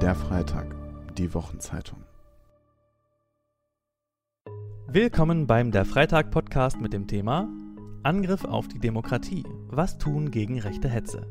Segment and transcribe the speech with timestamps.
[0.00, 0.74] Der Freitag,
[1.18, 1.98] die Wochenzeitung.
[4.86, 7.50] Willkommen beim Der Freitag Podcast mit dem Thema
[8.02, 9.44] Angriff auf die Demokratie.
[9.68, 11.26] Was tun gegen rechte Hetze?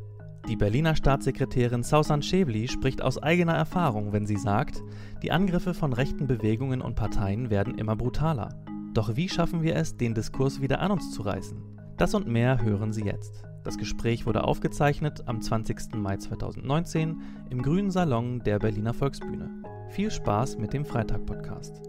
[0.48, 4.84] Die Berliner Staatssekretärin Sausan Schäbli spricht aus eigener Erfahrung, wenn sie sagt,
[5.24, 8.50] die Angriffe von rechten Bewegungen und Parteien werden immer brutaler.
[8.94, 11.58] Doch wie schaffen wir es, den Diskurs wieder an uns zu reißen?
[11.98, 13.49] Das und mehr hören Sie jetzt.
[13.64, 15.96] Das Gespräch wurde aufgezeichnet am 20.
[15.96, 19.50] Mai 2019 im Grünen Salon der Berliner Volksbühne.
[19.90, 21.82] Viel Spaß mit dem Freitag-Podcast.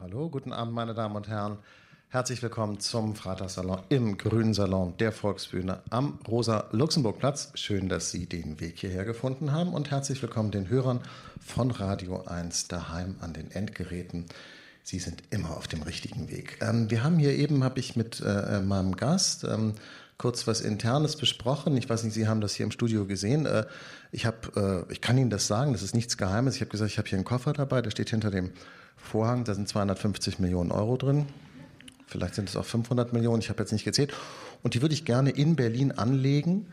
[0.00, 1.58] Hallo, guten Abend, meine Damen und Herren.
[2.08, 7.52] Herzlich willkommen zum Freitagssalon im Grünen Salon der Volksbühne am Rosa-Luxemburg-Platz.
[7.54, 11.00] Schön, dass Sie den Weg hierher gefunden haben und herzlich willkommen den Hörern
[11.40, 14.26] von Radio 1 daheim an den Endgeräten.
[14.82, 16.58] Sie sind immer auf dem richtigen Weg.
[16.62, 19.74] Ähm, wir haben hier eben, habe ich mit äh, meinem Gast ähm,
[20.18, 21.76] kurz was Internes besprochen.
[21.76, 23.46] Ich weiß nicht, Sie haben das hier im Studio gesehen.
[23.46, 23.66] Äh,
[24.10, 26.56] ich habe, äh, ich kann Ihnen das sagen, das ist nichts Geheimes.
[26.56, 28.50] Ich habe gesagt, ich habe hier einen Koffer dabei, der steht hinter dem
[28.96, 29.44] Vorhang.
[29.44, 31.26] Da sind 250 Millionen Euro drin.
[32.08, 34.12] Vielleicht sind es auch 500 Millionen, ich habe jetzt nicht gezählt.
[34.62, 36.66] Und die würde ich gerne in Berlin anlegen.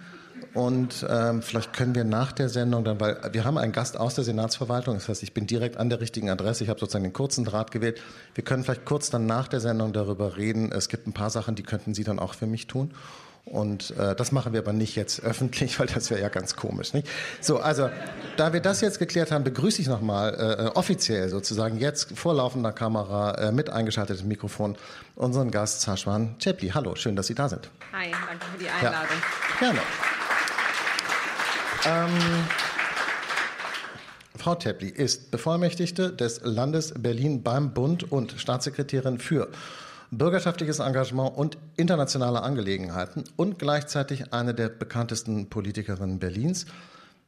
[0.53, 4.16] Und ähm, vielleicht können wir nach der Sendung dann, weil wir haben einen Gast aus
[4.16, 7.13] der Senatsverwaltung, das heißt, ich bin direkt an der richtigen Adresse, ich habe sozusagen den
[7.13, 8.01] kurzen Draht gewählt.
[8.33, 10.71] Wir können vielleicht kurz dann nach der Sendung darüber reden.
[10.71, 12.91] Es gibt ein paar Sachen, die könnten Sie dann auch für mich tun.
[13.45, 16.93] Und äh, das machen wir aber nicht jetzt öffentlich, weil das wäre ja ganz komisch.
[16.93, 17.07] Nicht?
[17.41, 17.89] So, also
[18.38, 22.71] da wir das jetzt geklärt haben, begrüße ich nochmal äh, offiziell sozusagen jetzt vor laufender
[22.71, 24.75] Kamera äh, mit eingeschaltetem Mikrofon
[25.16, 26.69] unseren Gast Sashwan Chepli.
[26.69, 27.69] Hallo, schön, dass Sie da sind.
[27.93, 29.17] Hi, danke für die Einladung.
[29.61, 29.79] Ja, gerne.
[31.85, 32.09] Ähm,
[34.38, 39.49] Frau Tepli ist Bevollmächtigte des Landes Berlin beim Bund und Staatssekretärin für
[40.11, 46.65] bürgerschaftliches Engagement und internationale Angelegenheiten und gleichzeitig eine der bekanntesten Politikerinnen Berlins.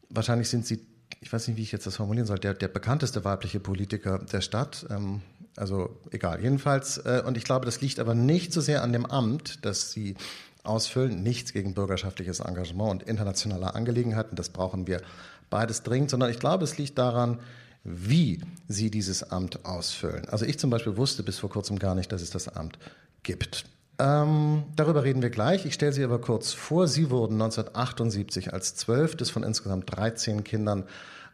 [0.10, 0.86] Wahrscheinlich sind Sie,
[1.20, 4.42] ich weiß nicht, wie ich jetzt das formulieren soll, der, der bekannteste weibliche Politiker der
[4.42, 4.86] Stadt.
[4.90, 5.22] Ähm,
[5.56, 6.98] also egal, jedenfalls.
[7.00, 10.16] Äh, und ich glaube, das liegt aber nicht so sehr an dem Amt, das Sie
[10.64, 11.24] ausfüllen.
[11.24, 14.36] Nichts gegen bürgerschaftliches Engagement und internationale Angelegenheiten.
[14.36, 15.02] Das brauchen wir
[15.50, 17.40] beides dringend, sondern ich glaube, es liegt daran,
[17.88, 20.28] wie sie dieses Amt ausfüllen.
[20.30, 22.78] Also ich zum Beispiel wusste bis vor kurzem gar nicht, dass es das Amt
[23.24, 23.66] gibt.
[24.00, 25.66] Ähm, darüber reden wir gleich.
[25.66, 26.88] Ich stelle Sie aber kurz vor.
[26.88, 30.84] Sie wurden 1978 als zwölftes von insgesamt 13 Kindern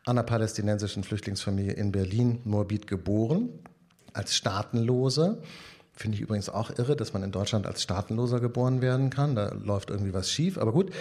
[0.05, 3.49] einer palästinensischen Flüchtlingsfamilie in Berlin, Moabit, geboren,
[4.13, 5.41] als Staatenlose.
[5.95, 9.35] Finde ich übrigens auch irre, dass man in Deutschland als Staatenloser geboren werden kann.
[9.35, 10.57] Da läuft irgendwie was schief.
[10.57, 10.91] Aber gut.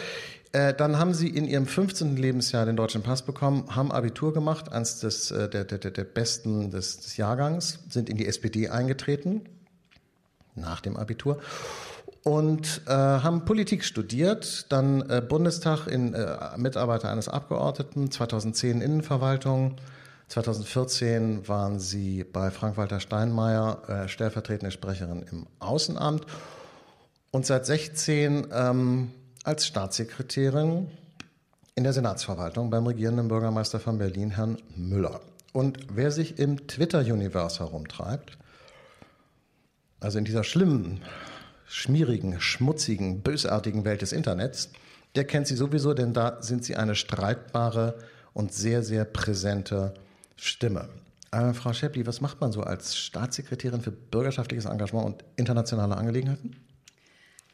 [0.52, 2.16] Äh, dann haben sie in ihrem 15.
[2.16, 6.70] Lebensjahr den deutschen Pass bekommen, haben Abitur gemacht, eines des, äh, der, der, der besten
[6.70, 9.42] des, des Jahrgangs, sind in die SPD eingetreten,
[10.54, 11.40] nach dem Abitur
[12.22, 19.76] und äh, haben Politik studiert, dann äh, Bundestag in äh, Mitarbeiter eines Abgeordneten, 2010 Innenverwaltung,
[20.28, 26.26] 2014 waren sie bei Frank-Walter Steinmeier äh, stellvertretende Sprecherin im Außenamt
[27.32, 29.10] und seit 16 ähm,
[29.44, 30.88] als Staatssekretärin
[31.74, 35.20] in der Senatsverwaltung beim regierenden Bürgermeister von Berlin, Herrn Müller.
[35.52, 38.38] Und wer sich im Twitter-Universe herumtreibt,
[40.00, 41.02] also in dieser schlimmen,
[41.66, 44.70] schmierigen, schmutzigen, bösartigen Welt des Internets,
[45.14, 47.98] der kennt sie sowieso, denn da sind sie eine streitbare
[48.32, 49.94] und sehr, sehr präsente
[50.36, 50.88] Stimme.
[51.30, 56.56] Äh, Frau Schäppli, was macht man so als Staatssekretärin für bürgerschaftliches Engagement und internationale Angelegenheiten?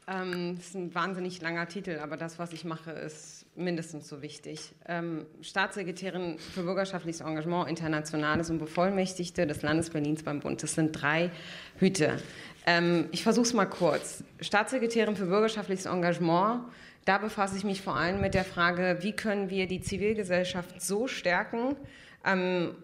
[0.09, 4.23] Ähm, das ist ein wahnsinnig langer Titel, aber das, was ich mache, ist mindestens so
[4.23, 4.73] wichtig.
[4.87, 10.63] Ähm, Staatssekretärin für bürgerschaftliches Engagement, Internationales und Bevollmächtigte des Landes Berlins beim Bund.
[10.63, 11.31] Das sind drei
[11.79, 12.19] Hüte.
[12.67, 14.25] Ähm, ich versuche es mal kurz.
[14.41, 16.63] Staatssekretärin für bürgerschaftliches Engagement,
[17.05, 21.07] da befasse ich mich vor allem mit der Frage, wie können wir die Zivilgesellschaft so
[21.07, 21.77] stärken,
[22.25, 22.75] ähm,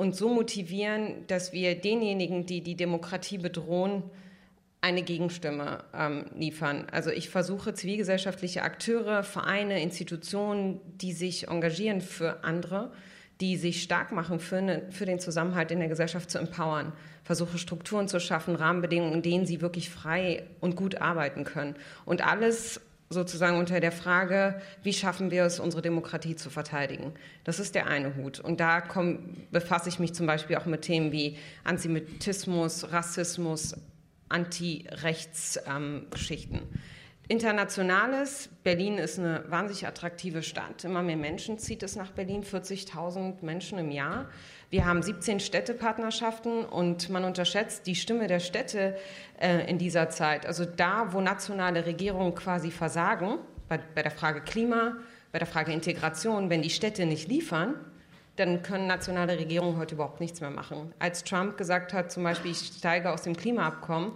[0.00, 4.02] und so motivieren, dass wir denjenigen, die die Demokratie bedrohen,
[4.80, 6.86] eine Gegenstimme ähm, liefern.
[6.90, 12.90] Also ich versuche zivilgesellschaftliche Akteure, Vereine, Institutionen, die sich engagieren für andere,
[13.40, 16.92] die sich stark machen für, eine, für den Zusammenhalt in der Gesellschaft zu empowern.
[17.24, 21.74] Versuche Strukturen zu schaffen, Rahmenbedingungen, in denen sie wirklich frei und gut arbeiten können.
[22.04, 22.80] Und alles
[23.10, 27.12] sozusagen unter der Frage, wie schaffen wir es, unsere Demokratie zu verteidigen.
[27.44, 28.38] Das ist der eine Hut.
[28.38, 33.74] Und da komm, befasse ich mich zum Beispiel auch mit Themen wie Antisemitismus, Rassismus,
[34.30, 36.54] Anti-Rechts-Geschichten.
[36.54, 36.68] Ähm,
[37.30, 40.82] Internationales, Berlin ist eine wahnsinnig attraktive Stadt.
[40.82, 44.26] Immer mehr Menschen zieht es nach Berlin, 40.000 Menschen im Jahr.
[44.68, 48.96] Wir haben 17 Städtepartnerschaften und man unterschätzt die Stimme der Städte
[49.40, 50.44] äh, in dieser Zeit.
[50.44, 53.38] Also da, wo nationale Regierungen quasi versagen,
[53.68, 54.96] bei, bei der Frage Klima,
[55.30, 57.76] bei der Frage Integration, wenn die Städte nicht liefern,
[58.40, 60.92] dann können nationale Regierungen heute überhaupt nichts mehr machen.
[60.98, 64.12] Als Trump gesagt hat, zum Beispiel, ich steige aus dem Klimaabkommen,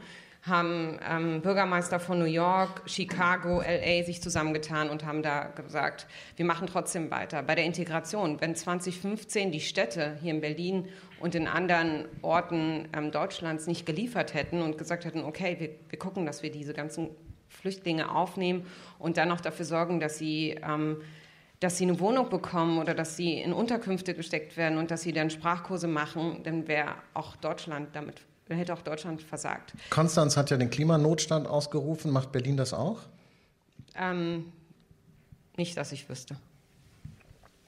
[0.46, 6.06] haben ähm, Bürgermeister von New York, Chicago, LA sich zusammengetan und haben da gesagt,
[6.36, 7.42] wir machen trotzdem weiter.
[7.42, 10.88] Bei der Integration, wenn 2015 die Städte hier in Berlin
[11.20, 15.98] und in anderen Orten ähm, Deutschlands nicht geliefert hätten und gesagt hätten, okay, wir, wir,
[15.98, 17.08] gucken, dass wir diese ganzen
[17.48, 18.66] Flüchtlinge aufnehmen
[18.98, 20.98] und dann noch dafür sorgen, dass sie, ähm,
[21.64, 25.12] dass sie eine Wohnung bekommen oder dass sie in Unterkünfte gesteckt werden und dass sie
[25.12, 29.72] dann Sprachkurse machen, dann wäre auch Deutschland damit dann hätte auch Deutschland versagt.
[29.88, 32.10] Konstanz hat ja den Klimanotstand ausgerufen.
[32.10, 32.98] Macht Berlin das auch?
[33.96, 34.52] Ähm,
[35.56, 36.36] nicht, dass ich wüsste.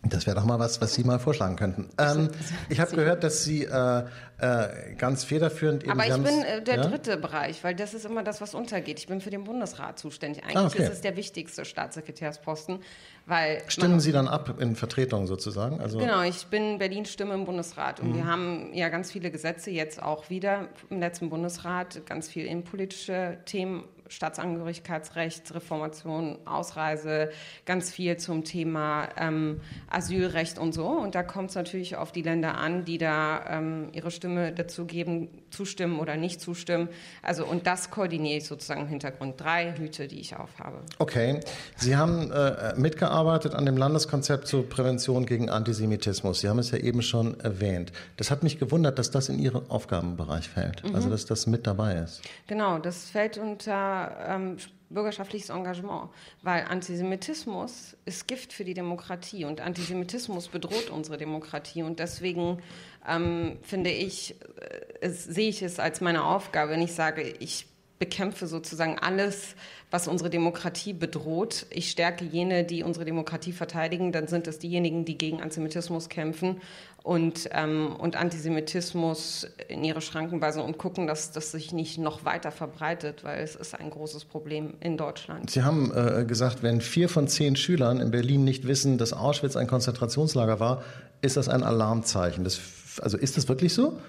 [0.08, 1.88] Das wäre doch mal was, was Sie mal vorschlagen könnten.
[1.98, 2.28] Ähm,
[2.68, 4.04] ich habe gehört, dass Sie äh,
[4.38, 6.82] äh, ganz federführend eben Aber ich bin äh, der ja?
[6.82, 8.98] dritte Bereich, weil das ist immer das, was untergeht.
[8.98, 10.44] Ich bin für den Bundesrat zuständig.
[10.44, 10.82] Eigentlich ah, okay.
[10.82, 12.80] ist es der wichtigste Staatssekretärsposten,
[13.26, 15.80] weil stimmen Sie dann ab in Vertretung sozusagen?
[15.80, 18.14] Also genau, ich bin Berlin Stimme im Bundesrat und mhm.
[18.14, 23.38] wir haben ja ganz viele Gesetze jetzt auch wieder im letzten Bundesrat, ganz viel innenpolitische
[23.46, 27.30] Themen Staatsangehörigkeitsrecht, Reformation, Ausreise,
[27.64, 29.60] ganz viel zum Thema ähm,
[29.90, 30.86] Asylrecht und so.
[30.86, 34.84] Und da kommt es natürlich auf die Länder an, die da ähm, ihre Stimme dazu
[34.84, 36.88] geben, zustimmen oder nicht zustimmen.
[37.22, 39.40] Also und das koordiniere ich sozusagen im Hintergrund.
[39.40, 40.78] Drei Hüte, die ich aufhabe.
[40.98, 41.40] Okay.
[41.76, 46.40] Sie haben äh, mitgearbeitet an dem Landeskonzept zur Prävention gegen Antisemitismus.
[46.40, 47.92] Sie haben es ja eben schon erwähnt.
[48.16, 50.84] Das hat mich gewundert, dass das in Ihren Aufgabenbereich fällt.
[50.84, 50.94] Mhm.
[50.94, 52.22] Also dass das mit dabei ist.
[52.46, 53.95] Genau, das fällt unter
[54.28, 54.56] ähm,
[54.90, 56.10] bürgerschaftliches Engagement,
[56.42, 62.62] weil Antisemitismus ist Gift für die Demokratie und Antisemitismus bedroht unsere Demokratie und deswegen
[63.08, 67.66] ähm, finde ich, äh, es, sehe ich es als meine Aufgabe, wenn ich sage, ich
[67.98, 69.56] bekämpfe sozusagen alles,
[69.90, 71.66] was unsere Demokratie bedroht.
[71.70, 74.12] Ich stärke jene, die unsere Demokratie verteidigen.
[74.12, 76.60] Dann sind es diejenigen, die gegen Antisemitismus kämpfen
[77.06, 82.24] und, ähm, und Antisemitismus in ihre Schranken weisen und gucken, dass das sich nicht noch
[82.24, 85.48] weiter verbreitet, weil es ist ein großes Problem in Deutschland.
[85.50, 89.54] Sie haben äh, gesagt, wenn vier von zehn Schülern in Berlin nicht wissen, dass Auschwitz
[89.54, 90.82] ein Konzentrationslager war,
[91.22, 92.42] ist das ein Alarmzeichen.
[92.42, 92.60] Das,
[93.00, 94.00] also ist das wirklich so?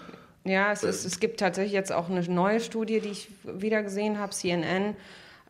[0.44, 4.18] Ja, es, ist, es gibt tatsächlich jetzt auch eine neue Studie, die ich wieder gesehen
[4.18, 4.96] habe, CNN.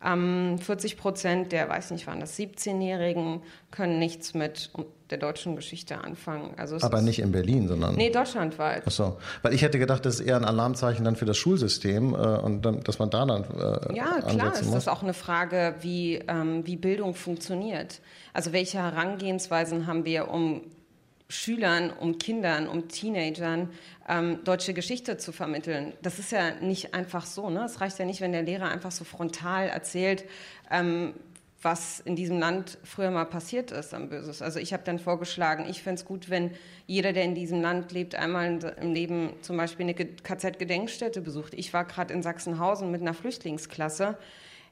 [0.04, 4.70] Ähm, 40 Prozent der, weiß nicht, waren das 17-Jährigen, können nichts mit
[5.10, 6.54] der deutschen Geschichte anfangen.
[6.56, 7.96] Also Aber nicht in Berlin, sondern.
[7.96, 8.82] Nee, deutschlandweit.
[8.86, 9.16] Ach so.
[9.42, 12.62] Weil ich hätte gedacht, das ist eher ein Alarmzeichen dann für das Schulsystem äh, und
[12.62, 13.44] dann, dass man da dann.
[13.44, 18.00] Äh, ja, klar, ist das auch eine Frage, wie, ähm, wie Bildung funktioniert.
[18.32, 20.62] Also, welche Herangehensweisen haben wir, um
[21.30, 23.70] Schülern, um Kindern, um Teenagern
[24.08, 25.92] ähm, deutsche Geschichte zu vermitteln.
[26.00, 27.50] Das ist ja nicht einfach so.
[27.50, 27.64] Ne?
[27.64, 30.24] Es reicht ja nicht, wenn der Lehrer einfach so frontal erzählt,
[30.70, 31.12] ähm,
[31.60, 34.42] was in diesem Land früher mal passiert ist am Böses.
[34.42, 36.52] Also ich habe dann vorgeschlagen, ich fände es gut, wenn
[36.86, 41.54] jeder, der in diesem Land lebt, einmal im Leben zum Beispiel eine KZ-Gedenkstätte besucht.
[41.54, 44.16] Ich war gerade in Sachsenhausen mit einer Flüchtlingsklasse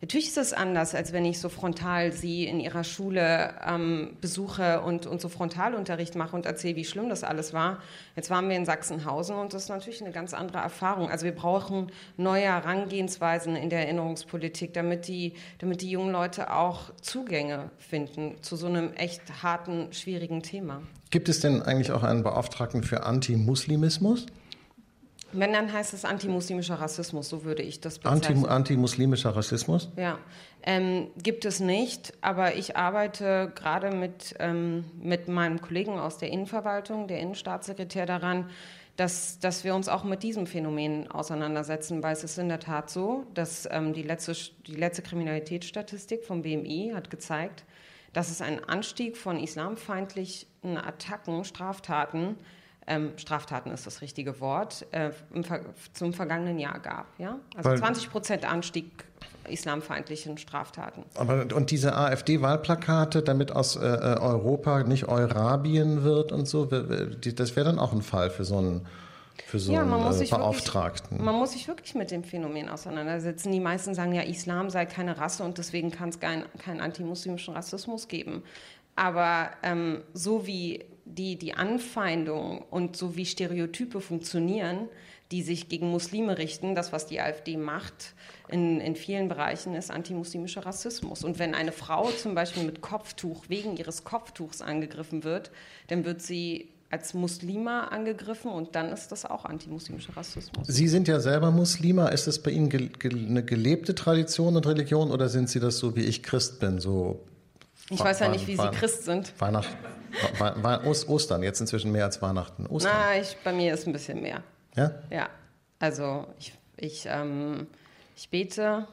[0.00, 4.82] Natürlich ist es anders, als wenn ich so frontal sie in ihrer Schule ähm, besuche
[4.82, 7.78] und, und so Frontalunterricht mache und erzähle, wie schlimm das alles war.
[8.14, 11.10] Jetzt waren wir in Sachsenhausen und das ist natürlich eine ganz andere Erfahrung.
[11.10, 16.94] Also wir brauchen neue Herangehensweisen in der Erinnerungspolitik, damit die, damit die jungen Leute auch
[17.00, 20.82] Zugänge finden zu so einem echt harten, schwierigen Thema.
[21.10, 24.26] Gibt es denn eigentlich auch einen Beauftragten für Antimuslimismus?
[25.38, 28.38] Wenn, dann heißt es antimuslimischer Rassismus, so würde ich das bezeichnen.
[28.38, 29.90] Anti, antimuslimischer Rassismus?
[29.96, 30.18] Ja,
[30.62, 36.30] ähm, gibt es nicht, aber ich arbeite gerade mit, ähm, mit meinem Kollegen aus der
[36.30, 38.50] Innenverwaltung, der Innenstaatssekretär, daran,
[38.96, 42.90] dass, dass wir uns auch mit diesem Phänomen auseinandersetzen, weil es ist in der Tat
[42.90, 44.32] so, dass ähm, die, letzte,
[44.66, 47.64] die letzte Kriminalitätsstatistik vom BMI hat gezeigt,
[48.12, 52.36] dass es einen Anstieg von islamfeindlichen Attacken, Straftaten
[52.86, 55.10] ähm, Straftaten ist das richtige Wort, äh,
[55.42, 55.60] Ver
[55.92, 57.06] zum vergangenen Jahr gab.
[57.18, 57.38] Ja?
[57.56, 59.04] Also Weil, 20 Prozent Anstieg
[59.48, 61.04] islamfeindlichen Straftaten.
[61.14, 67.56] Aber und diese AfD-Wahlplakate, damit aus äh, äh, Europa nicht Eurabien wird und so, das
[67.56, 68.86] wäre dann auch ein Fall für so einen
[69.44, 71.10] für so ja, einen äh, Beauftragten.
[71.10, 73.52] Wirklich, man muss sich wirklich mit dem Phänomen auseinandersetzen.
[73.52, 77.54] Die meisten sagen ja, Islam sei keine Rasse und deswegen kann es keinen kein antimuslimischen
[77.54, 78.42] Rassismus geben.
[78.96, 84.88] Aber ähm, so wie die, die Anfeindung und so wie Stereotype funktionieren,
[85.32, 88.14] die sich gegen Muslime richten, das, was die AfD macht,
[88.48, 91.24] in, in vielen Bereichen ist antimuslimischer Rassismus.
[91.24, 95.50] Und wenn eine Frau zum Beispiel mit Kopftuch wegen ihres Kopftuchs angegriffen wird,
[95.88, 100.68] dann wird sie als Muslima angegriffen und dann ist das auch antimuslimischer Rassismus.
[100.68, 102.08] Sie sind ja selber Muslima.
[102.08, 105.78] Ist das bei Ihnen ge ge eine gelebte Tradition und Religion oder sind Sie das
[105.78, 107.24] so wie ich Christ bin, so
[107.90, 109.32] Ich weiß ja nicht, wie Sie Christ sind.
[109.40, 109.76] Weihnachten,
[111.08, 112.66] Ostern, jetzt inzwischen mehr als Weihnachten.
[112.66, 112.92] Ostern.
[112.94, 114.42] Na, ich, bei mir ist ein bisschen mehr.
[114.74, 114.92] Ja?
[115.10, 115.28] Ja.
[115.78, 117.66] Also ich, ich, ähm,
[118.16, 118.88] ich bete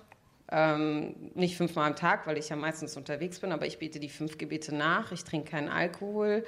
[0.51, 4.09] ähm, nicht fünfmal am Tag, weil ich ja meistens unterwegs bin, aber ich bete die
[4.09, 5.11] fünf Gebete nach.
[5.11, 6.45] Ich trinke keinen Alkohol.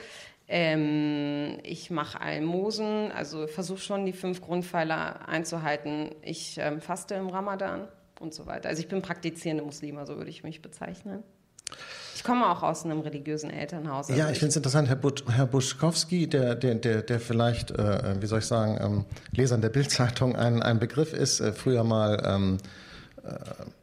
[0.47, 6.13] Ähm, ich mache Almosen, also versuche schon die fünf Grundpfeiler einzuhalten.
[6.21, 7.87] Ich ähm, faste im Ramadan
[8.19, 8.69] und so weiter.
[8.69, 11.23] Also ich bin praktizierende Muslima, so würde ich mich bezeichnen.
[12.15, 14.09] Ich komme auch aus einem religiösen Elternhaus.
[14.09, 17.71] Also ja, ich finde es interessant, Herr, But Herr Buschkowski, der, der, der, der vielleicht,
[17.71, 21.83] äh, wie soll ich sagen, ähm, Lesern der Bildzeitung ein, ein Begriff ist, äh, früher
[21.83, 22.57] mal ähm,
[23.21, 23.31] äh,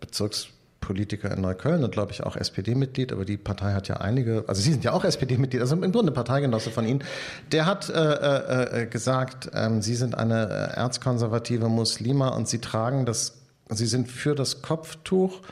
[0.00, 4.62] Bezirkspolitiker in Neukölln und glaube ich auch SPD-Mitglied, aber die Partei hat ja einige, also
[4.62, 7.04] Sie sind ja auch SPD-Mitglied, also im Grunde Parteigenosse von Ihnen.
[7.52, 12.60] Der hat äh, äh, äh gesagt, ähm, Sie sind eine äh, erzkonservative Muslima und Sie
[12.60, 15.42] tragen das, Sie sind für das Kopftuch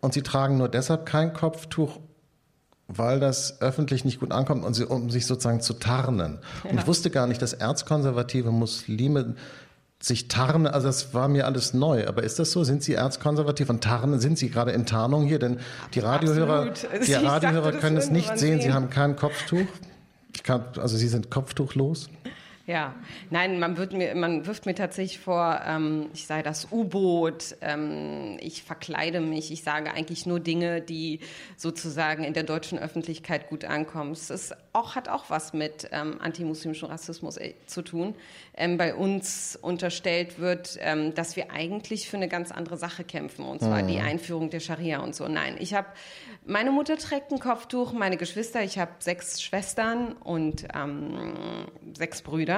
[0.00, 1.98] und Sie tragen nur deshalb kein Kopftuch,
[2.88, 6.38] weil das öffentlich nicht gut ankommt und sie, um sich sozusagen zu tarnen.
[6.64, 6.70] Ja.
[6.70, 9.34] Und ich wusste gar nicht, dass erzkonservative Muslime
[10.00, 12.06] sich tarnen, also das war mir alles neu.
[12.06, 12.64] Aber ist das so?
[12.64, 14.20] Sind Sie erzkonservativ und tarnen?
[14.20, 15.38] Sind Sie gerade in Tarnung hier?
[15.38, 15.58] Denn
[15.92, 16.72] die Radiohörer,
[17.06, 18.60] die Radiohörer können es nicht sehen.
[18.60, 19.66] Sie haben kein Kopftuch.
[20.34, 22.08] Ich kann, also Sie sind kopftuchlos.
[22.68, 22.94] Ja,
[23.30, 28.62] nein, man, mir, man wirft mir tatsächlich vor, ähm, ich sei das U-Boot, ähm, ich
[28.62, 31.20] verkleide mich, ich sage eigentlich nur Dinge, die
[31.56, 34.12] sozusagen in der deutschen Öffentlichkeit gut ankommen.
[34.12, 38.14] Es ist auch, hat auch was mit ähm, antimuslimischem Rassismus äh, zu tun.
[38.54, 43.46] Ähm, bei uns unterstellt wird, ähm, dass wir eigentlich für eine ganz andere Sache kämpfen,
[43.46, 43.88] und zwar mhm.
[43.88, 45.26] die Einführung der Scharia und so.
[45.26, 45.88] Nein, ich habe,
[46.44, 52.57] meine Mutter trägt ein Kopftuch, meine Geschwister, ich habe sechs Schwestern und ähm, sechs Brüder.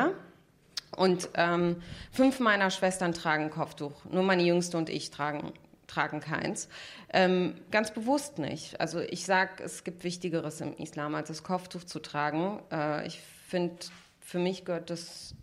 [0.97, 4.05] Und ähm, fünf meiner Schwestern tragen Kopftuch.
[4.11, 5.53] Nur meine Jüngste und ich tragen,
[5.87, 6.69] tragen keins.
[7.13, 8.81] Ähm, ganz bewusst nicht.
[8.81, 12.61] Also ich sage, es gibt Wichtigeres im Islam, als das Kopftuch zu tragen.
[12.73, 13.77] Äh, ich finde,
[14.21, 15.35] für mich gehört das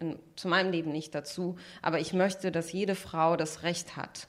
[0.00, 1.56] in, zu meinem Leben nicht dazu.
[1.82, 4.26] Aber ich möchte, dass jede Frau das Recht hat,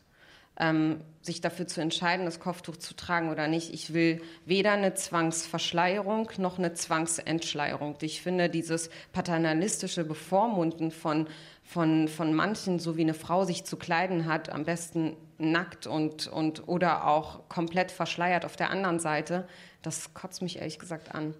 [0.58, 3.74] ähm, sich dafür zu entscheiden, das Kopftuch zu tragen oder nicht.
[3.74, 7.98] Ich will weder eine Zwangsverschleierung noch eine Zwangsentschleierung.
[8.02, 11.28] Ich finde dieses paternalistische Bevormunden von,
[11.64, 16.28] von, von manchen, so wie eine Frau sich zu kleiden hat, am besten nackt und,
[16.28, 19.48] und oder auch komplett verschleiert auf der anderen Seite,
[19.82, 21.34] das kotzt mich ehrlich gesagt an.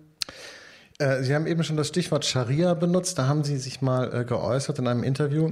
[0.98, 3.18] Äh, Sie haben eben schon das Stichwort Scharia benutzt.
[3.18, 5.52] Da haben Sie sich mal äh, geäußert in einem Interview.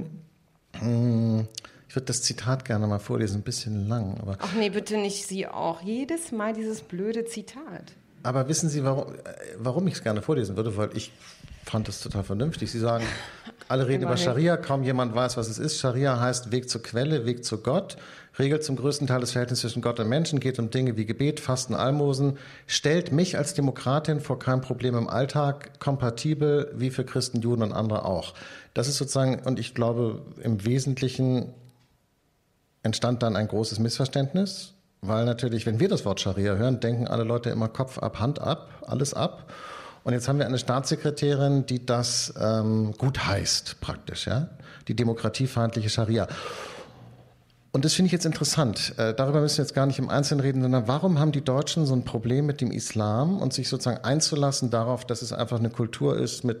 [0.78, 1.48] Hm
[1.94, 4.18] ich würde das Zitat gerne mal vorlesen, ein bisschen lang.
[4.20, 5.80] Aber Ach nee, bitte nicht Sie auch.
[5.80, 7.92] Jedes Mal dieses blöde Zitat.
[8.24, 9.18] Aber wissen Sie, warum, äh,
[9.58, 10.76] warum ich es gerne vorlesen würde?
[10.76, 11.12] Weil ich
[11.64, 12.72] fand es total vernünftig.
[12.72, 13.04] Sie sagen,
[13.68, 15.78] alle reden über Scharia, kaum jemand weiß, was es ist.
[15.78, 17.96] Scharia heißt Weg zur Quelle, Weg zu Gott,
[18.40, 21.38] regelt zum größten Teil das Verhältnis zwischen Gott und Menschen, geht um Dinge wie Gebet,
[21.38, 27.40] Fasten, Almosen, stellt mich als Demokratin vor kein Problem im Alltag, kompatibel wie für Christen,
[27.40, 28.34] Juden und andere auch.
[28.74, 31.54] Das ist sozusagen, und ich glaube, im Wesentlichen
[32.84, 37.24] entstand dann ein großes Missverständnis, weil natürlich, wenn wir das Wort Scharia hören, denken alle
[37.24, 39.52] Leute immer Kopf ab, Hand ab, alles ab.
[40.04, 44.48] Und jetzt haben wir eine Staatssekretärin, die das ähm, gut heißt, praktisch, ja,
[44.86, 46.28] die demokratiefeindliche Scharia.
[47.72, 48.94] Und das finde ich jetzt interessant.
[48.98, 51.86] Äh, darüber müssen wir jetzt gar nicht im Einzelnen reden, sondern warum haben die Deutschen
[51.86, 55.70] so ein Problem mit dem Islam und sich sozusagen einzulassen darauf, dass es einfach eine
[55.70, 56.60] Kultur ist mit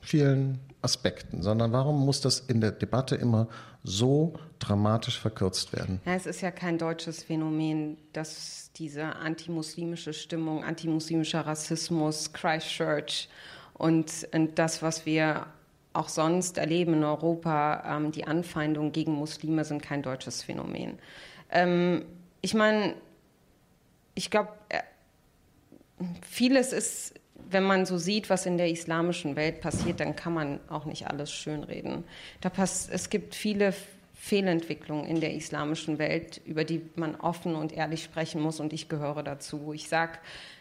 [0.00, 3.48] vielen Aspekten, sondern warum muss das in der Debatte immer
[3.84, 6.00] so dramatisch verkürzt werden?
[6.06, 13.28] Ja, es ist ja kein deutsches Phänomen, dass diese antimuslimische Stimmung, antimuslimischer Rassismus, Christchurch
[13.74, 15.46] und, und das, was wir
[15.92, 20.98] auch sonst erleben in Europa, ähm, die Anfeindungen gegen Muslime sind kein deutsches Phänomen.
[21.50, 22.04] Ähm,
[22.42, 22.94] ich meine,
[24.14, 24.80] ich glaube, äh,
[26.22, 27.14] vieles ist
[27.50, 31.06] wenn man so sieht, was in der islamischen Welt passiert, dann kann man auch nicht
[31.06, 32.04] alles schönreden.
[32.40, 33.72] Da pass es gibt viele
[34.14, 38.90] Fehlentwicklungen in der islamischen Welt, über die man offen und ehrlich sprechen muss und ich
[38.90, 39.72] gehöre dazu.
[39.72, 40.18] Ich sage,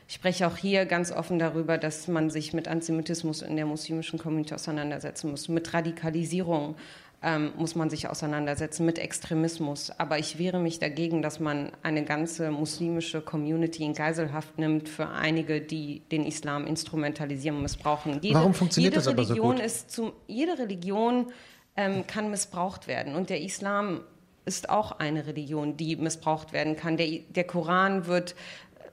[0.07, 4.17] ich spreche auch hier ganz offen darüber, dass man sich mit Antisemitismus in der muslimischen
[4.17, 6.77] Community auseinandersetzen muss, mit Radikalisierung,
[7.21, 9.91] ähm, muss man sich auseinandersetzen mit Extremismus.
[9.97, 15.09] Aber ich wehre mich dagegen, dass man eine ganze muslimische Community in Geiselhaft nimmt für
[15.09, 18.19] einige, die den Islam instrumentalisieren und missbrauchen.
[18.21, 19.65] Jede, Warum funktioniert das aber Religion so gut?
[19.65, 21.31] Ist zum, jede Religion
[21.75, 24.01] ähm, kann missbraucht werden und der Islam
[24.45, 26.97] ist auch eine Religion, die missbraucht werden kann.
[26.97, 28.33] Der, der Koran wird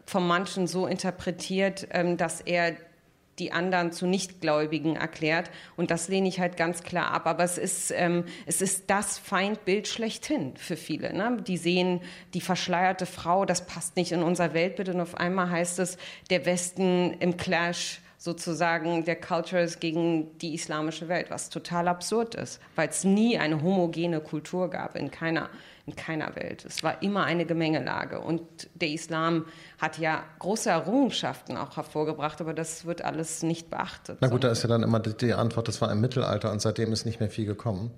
[0.04, 2.76] von manchen so interpretiert, ähm, dass er
[3.38, 5.50] die anderen zu Nichtgläubigen erklärt.
[5.76, 7.26] Und das lehne ich halt ganz klar ab.
[7.26, 11.12] Aber es ist, ähm, es ist das Feindbild schlechthin für viele.
[11.12, 11.38] Ne?
[11.46, 12.00] Die sehen
[12.34, 14.88] die verschleierte Frau, das passt nicht in unser Weltbild.
[14.88, 15.98] Und auf einmal heißt es,
[16.30, 22.60] der Westen im Clash sozusagen der Cultures gegen die islamische Welt, was total absurd ist,
[22.74, 25.50] weil es nie eine homogene Kultur gab in keiner,
[25.86, 26.64] in keiner Welt.
[26.64, 28.20] Es war immer eine Gemengelage.
[28.20, 28.42] Und
[28.74, 29.46] der Islam
[29.80, 34.18] hat ja große Errungenschaften auch hervorgebracht, aber das wird alles nicht beachtet.
[34.20, 36.92] Na gut, da ist ja dann immer die Antwort, das war im Mittelalter und seitdem
[36.92, 37.92] ist nicht mehr viel gekommen.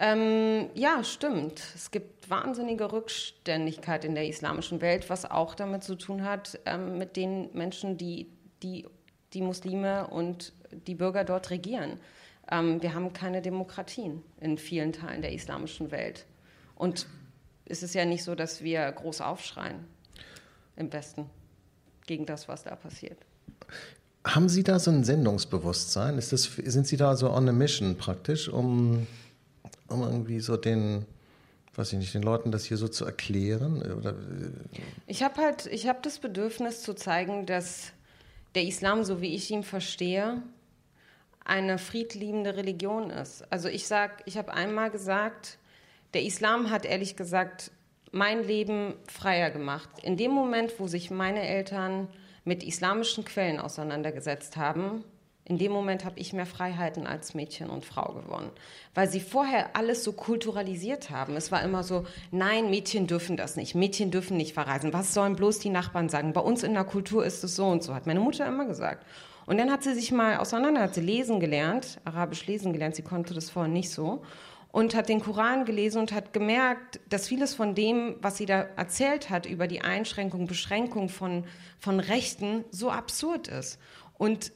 [0.00, 1.62] Ähm, ja, stimmt.
[1.74, 6.98] Es gibt wahnsinnige Rückständigkeit in der islamischen Welt, was auch damit zu tun hat, ähm,
[6.98, 8.28] mit den Menschen, die,
[8.62, 8.86] die
[9.34, 10.52] die Muslime und
[10.86, 12.00] die Bürger dort regieren.
[12.50, 16.26] Ähm, wir haben keine Demokratien in vielen Teilen der islamischen Welt.
[16.78, 17.06] Und
[17.66, 19.84] es ist ja nicht so, dass wir groß aufschreien
[20.76, 21.28] im Westen
[22.06, 23.18] gegen das, was da passiert.
[24.24, 26.16] Haben Sie da so ein Sendungsbewusstsein?
[26.16, 29.06] Das, sind Sie da so on a mission praktisch, um,
[29.88, 31.04] um irgendwie so den,
[31.74, 33.82] weiß ich nicht, den Leuten das hier so zu erklären?
[33.92, 34.14] Oder?
[35.06, 37.92] Ich habe halt, ich habe das Bedürfnis zu zeigen, dass
[38.54, 40.42] der Islam, so wie ich ihn verstehe,
[41.44, 43.44] eine friedliebende Religion ist.
[43.50, 45.58] Also ich sag, ich habe einmal gesagt,
[46.14, 47.70] der Islam hat ehrlich gesagt
[48.12, 49.88] mein Leben freier gemacht.
[50.02, 52.08] In dem Moment, wo sich meine Eltern
[52.44, 55.04] mit islamischen Quellen auseinandergesetzt haben,
[55.44, 58.50] in dem Moment habe ich mehr Freiheiten als Mädchen und Frau gewonnen,
[58.94, 61.36] weil sie vorher alles so kulturalisiert haben.
[61.36, 64.92] Es war immer so, nein, Mädchen dürfen das nicht, Mädchen dürfen nicht verreisen.
[64.92, 66.34] Was sollen bloß die Nachbarn sagen?
[66.34, 69.06] Bei uns in der Kultur ist es so und so, hat meine Mutter immer gesagt.
[69.46, 73.02] Und dann hat sie sich mal auseinander, hat sie lesen gelernt, arabisch lesen gelernt, sie
[73.02, 74.22] konnte das vorher nicht so
[74.70, 78.60] und hat den Koran gelesen und hat gemerkt, dass vieles von dem, was sie da
[78.76, 81.44] erzählt hat über die Einschränkung, Beschränkung von,
[81.78, 83.78] von Rechten, so absurd ist.
[84.18, 84.52] Und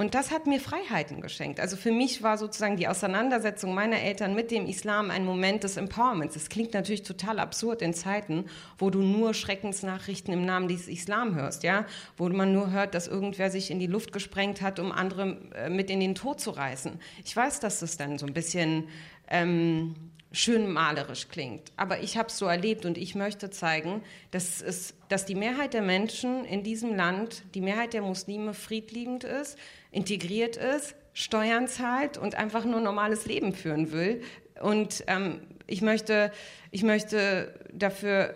[0.00, 1.60] und das hat mir Freiheiten geschenkt.
[1.60, 5.76] Also für mich war sozusagen die Auseinandersetzung meiner Eltern mit dem Islam ein Moment des
[5.76, 6.32] Empowerments.
[6.32, 8.46] Das klingt natürlich total absurd in Zeiten,
[8.78, 11.84] wo du nur Schreckensnachrichten im Namen des Islam hörst, ja,
[12.16, 15.68] wo man nur hört, dass irgendwer sich in die Luft gesprengt hat, um andere äh,
[15.68, 16.98] mit in den Tod zu reißen.
[17.22, 18.88] Ich weiß, dass das dann so ein bisschen
[19.28, 19.94] ähm,
[20.32, 21.72] schön malerisch klingt.
[21.76, 25.74] Aber ich habe es so erlebt und ich möchte zeigen, dass, es, dass die Mehrheit
[25.74, 29.58] der Menschen in diesem Land, die Mehrheit der Muslime friedliebend ist,
[29.90, 34.22] integriert ist, Steuern zahlt und einfach nur normales Leben führen will.
[34.60, 36.32] Und ähm, ich möchte,
[36.70, 38.34] ich möchte dafür,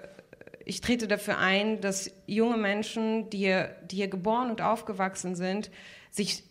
[0.65, 5.71] ich trete dafür ein, dass junge Menschen, die hier, die hier geboren und aufgewachsen sind,
[6.11, 6.45] sich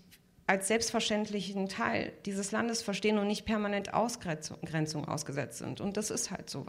[0.45, 5.79] als selbstverständlichen Teil dieses Landes verstehen und nicht permanent Ausgrenzung ausgesetzt sind.
[5.79, 6.65] Und das ist halt so.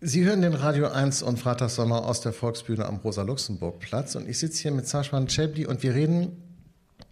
[0.00, 4.16] Sie hören den Radio 1 und Freitagssommer aus der Volksbühne am Rosa-Luxemburg-Platz.
[4.16, 6.45] Und ich sitze hier mit Sashwan Chebli und wir reden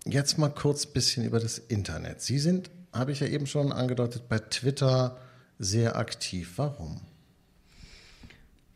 [0.05, 2.21] jetzt mal kurz ein bisschen über das Internet.
[2.21, 5.19] Sie sind, habe ich ja eben schon angedeutet, bei Twitter
[5.59, 6.55] sehr aktiv.
[6.57, 7.01] Warum?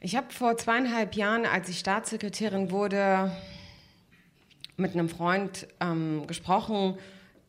[0.01, 3.33] Ich habe vor zweieinhalb Jahren, als ich Staatssekretärin wurde,
[4.77, 6.97] mit einem Freund ähm, gesprochen,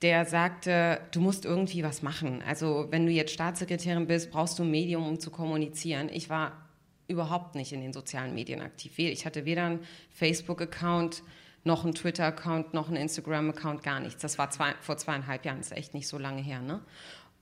[0.02, 2.42] der sagte, du musst irgendwie was machen.
[2.48, 6.10] Also wenn du jetzt Staatssekretärin bist, brauchst du ein Medium, um zu kommunizieren.
[6.12, 6.70] Ich war
[7.08, 8.98] überhaupt nicht in den sozialen Medien aktiv.
[8.98, 9.80] Ich hatte weder einen
[10.12, 11.24] Facebook-Account,
[11.70, 14.24] noch einen Twitter-Account, noch einen Instagram-Account, gar nichts.
[14.24, 16.62] Das war zwei, vor zweieinhalb Jahren, ist echt nicht so lange her.
[16.62, 16.82] Ne?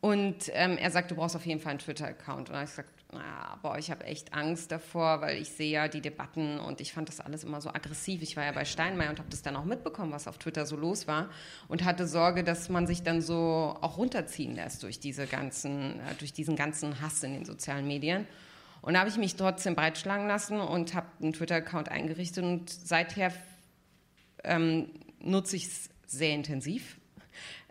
[0.02, 2.50] Und ähm, er sagt, du brauchst auf jeden Fall einen Twitter-Account.
[2.50, 6.02] Und ich gesagt, naja, boah, ich habe echt Angst davor, weil ich sehe ja die
[6.02, 8.22] Debatten und ich fand das alles immer so aggressiv.
[8.22, 10.76] Ich war ja bei Steinmeier und habe das dann auch mitbekommen, was auf Twitter so
[10.76, 11.30] los war
[11.70, 16.16] und hatte Sorge, dass man sich dann so auch runterziehen lässt durch diese ganzen, äh,
[16.20, 18.28] durch diesen ganzen Hass in den sozialen Medien.
[18.82, 23.32] Und da habe ich mich trotzdem breitschlagen lassen und habe einen Twitter-Account eingerichtet und seither
[24.48, 26.98] ähm, nutze ich es sehr intensiv.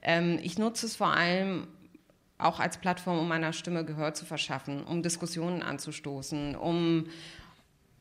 [0.03, 1.67] Ähm, ich nutze es vor allem
[2.39, 7.07] auch als Plattform, um meiner Stimme Gehör zu verschaffen, um Diskussionen anzustoßen, um,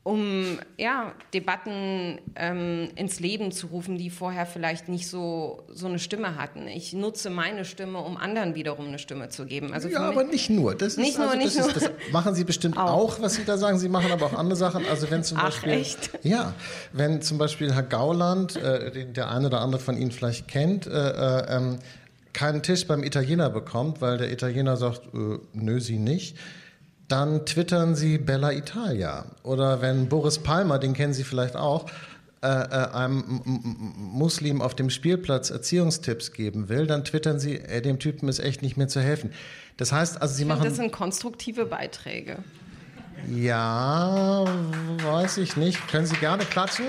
[0.06, 5.98] um ja, Debatten ähm, ins Leben zu rufen, die vorher vielleicht nicht so, so eine
[5.98, 6.68] Stimme hatten.
[6.68, 9.72] Ich nutze meine Stimme, um anderen wiederum eine Stimme zu geben.
[9.74, 10.76] Also ja, aber nicht nur.
[10.76, 11.66] Das nicht ist, nur, also, nicht nur.
[11.66, 12.88] Ist, das machen Sie bestimmt auch.
[12.88, 13.20] auch.
[13.20, 13.80] was Sie da sagen.
[13.80, 14.86] Sie machen aber auch andere Sachen.
[14.86, 16.10] Also wenn zum Beispiel, Ach, echt?
[16.22, 16.54] ja,
[16.92, 20.86] wenn zum Beispiel Herr Gauland, äh, den der eine oder andere von Ihnen vielleicht kennt,
[20.86, 21.78] äh, äh, ähm,
[22.32, 26.36] keinen Tisch beim Italiener bekommt, weil der Italiener sagt, äh, nö, sie nicht
[27.08, 29.26] dann twittern Sie Bella Italia.
[29.42, 31.86] Oder wenn Boris Palmer, den kennen Sie vielleicht auch,
[32.42, 33.42] äh, äh, einem
[33.96, 38.62] Muslim auf dem Spielplatz Erziehungstipps geben will, dann twittern Sie, ey, dem Typen ist echt
[38.62, 39.32] nicht mehr zu helfen.
[39.76, 40.64] Das heißt, also Sie ich machen.
[40.64, 42.38] das sind konstruktive Beiträge.
[43.32, 44.44] Ja,
[45.02, 45.88] weiß ich nicht.
[45.88, 46.86] Können Sie gerne klatschen?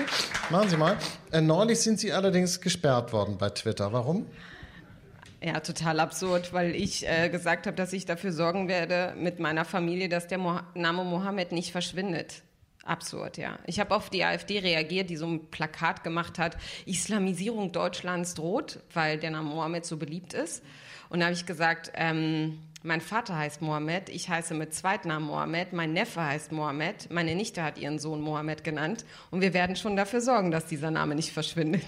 [0.50, 0.96] Machen Sie mal.
[1.32, 3.92] Äh, neulich sind Sie allerdings gesperrt worden bei Twitter.
[3.92, 4.26] Warum?
[5.40, 9.64] Ja, total absurd, weil ich äh, gesagt habe, dass ich dafür sorgen werde mit meiner
[9.64, 12.42] Familie, dass der Mo Name Mohammed nicht verschwindet.
[12.84, 13.58] Absurd, ja.
[13.66, 18.80] Ich habe auf die AfD reagiert, die so ein Plakat gemacht hat, Islamisierung Deutschlands droht,
[18.92, 20.64] weil der Name Mohammed so beliebt ist.
[21.08, 25.72] Und da habe ich gesagt, ähm, mein Vater heißt Mohammed, ich heiße mit Zweitnamen Mohammed,
[25.72, 29.96] mein Neffe heißt Mohammed, meine Nichte hat ihren Sohn Mohammed genannt und wir werden schon
[29.96, 31.82] dafür sorgen, dass dieser Name nicht verschwindet.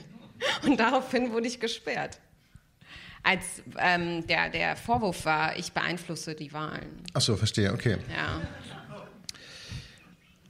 [0.64, 2.18] Und daraufhin wurde ich gesperrt.
[3.22, 3.44] Als
[3.78, 7.02] ähm, der, der Vorwurf war, ich beeinflusse die Wahlen.
[7.12, 7.98] Ach so, verstehe, okay.
[8.16, 8.40] Ja.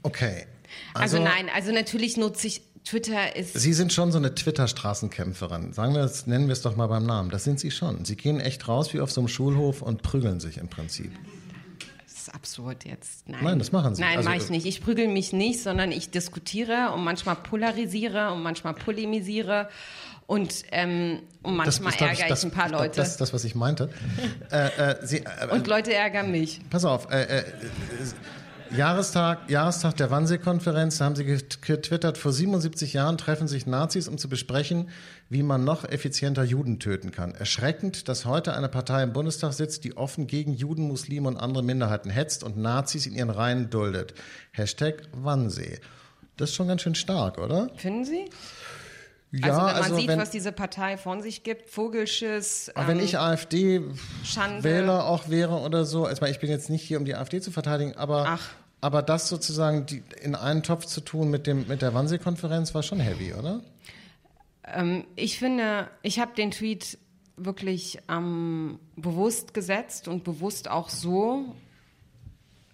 [0.02, 0.46] Okay.
[0.94, 3.54] Also, also nein, also natürlich nutze ich Twitter ist.
[3.54, 5.72] Sie sind schon so eine Twitter-Straßenkämpferin.
[5.72, 7.30] Sagen wir es, nennen wir es doch mal beim Namen.
[7.30, 8.04] Das sind Sie schon.
[8.04, 11.12] Sie gehen echt raus wie auf so einem Schulhof und prügeln sich im Prinzip.
[12.04, 13.28] Das ist absurd jetzt.
[13.28, 14.02] Nein, Nein das machen Sie.
[14.02, 14.66] Nein, Also, mache ich nicht.
[14.66, 19.68] Ich prügel mich nicht, sondern ich diskutiere und manchmal polarisiere und manchmal polemisiere
[20.30, 22.94] und, ähm, und manchmal ärgere ich das, ein paar Leute.
[22.94, 23.90] Das ist das, was ich meinte.
[24.52, 26.60] äh, äh, Sie, äh, und Leute ärgern mich.
[26.70, 27.44] Pass auf, äh, äh,
[28.70, 34.06] Jahrestag, Jahrestag der Wannsee-Konferenz, da haben Sie get- getwittert, vor 77 Jahren treffen sich Nazis,
[34.06, 34.90] um zu besprechen,
[35.28, 37.34] wie man noch effizienter Juden töten kann.
[37.34, 41.64] Erschreckend, dass heute eine Partei im Bundestag sitzt, die offen gegen Juden, Muslime und andere
[41.64, 44.14] Minderheiten hetzt und Nazis in ihren Reihen duldet.
[44.52, 45.80] Hashtag Wannsee.
[46.36, 47.68] Das ist schon ganz schön stark, oder?
[47.76, 48.26] Finden Sie?
[49.32, 52.72] Ja, also wenn man sieht, wenn, was diese Partei von sich gibt, Vogelschiss.
[52.74, 53.28] aber wenn ähm, ich Schande.
[53.28, 57.52] AfD-Wähler auch wäre oder so, also ich bin jetzt nicht hier, um die AfD zu
[57.52, 58.48] verteidigen, aber, Ach.
[58.80, 62.82] aber das sozusagen die, in einen Topf zu tun mit, dem, mit der Wannsee-Konferenz war
[62.82, 63.60] schon heavy, oder?
[64.64, 66.98] Ähm, ich finde, ich habe den Tweet
[67.36, 71.54] wirklich ähm, bewusst gesetzt und bewusst auch so,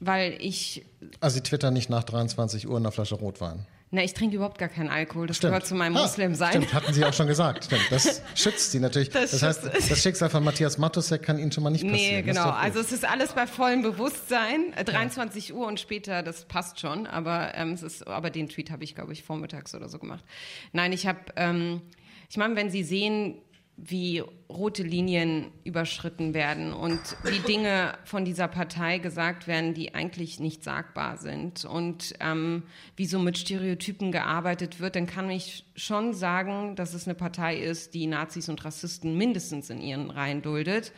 [0.01, 0.87] weil ich,
[1.21, 3.66] Also sie twittern nicht nach 23 Uhr in einer Flasche Rotwein.
[3.92, 5.27] Na, ich trinke überhaupt gar keinen Alkohol.
[5.29, 5.53] Das Stimmt.
[5.53, 6.51] gehört zu meinem Ah, Muslimsein.
[6.51, 7.64] Stimmt, hatten Sie auch schon gesagt.
[7.66, 9.11] Stimmt, das schützt Sie natürlich.
[9.11, 12.16] Das, Das heißt, das Schicksal von Matthias Matusek kann Ihnen schon mal nicht passieren.
[12.16, 12.51] Nee, genau.
[12.51, 14.72] Also es ist alles bei vollem Bewusstsein.
[14.77, 17.07] Äh, 23 Uhr und später, das passt schon.
[17.07, 20.25] Aber ähm, es ist, aber den Tweet habe ich, glaube ich, vormittags oder so gemacht.
[20.72, 21.81] Nein, ich habe, ähm,
[22.29, 23.38] ich meine, wenn Sie sehen,
[23.77, 30.41] wie rote Linien überschritten werden und wie Dinge von dieser Partei gesagt werden, die eigentlich
[30.41, 32.62] nicht sagbar sind und ähm,
[32.97, 37.59] wie so mit Stereotypen gearbeitet wird, dann kann ich schon sagen, dass es eine Partei
[37.59, 40.93] ist, die Nazis und Rassisten mindestens in ihren Reihen duldet.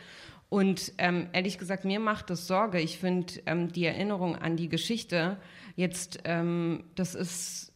[0.47, 2.79] Und ähm, ehrlich gesagt, mir macht das Sorge.
[2.79, 5.37] Ich finde ähm, die Erinnerung an die Geschichte
[5.75, 7.68] jetzt, ähm, das ist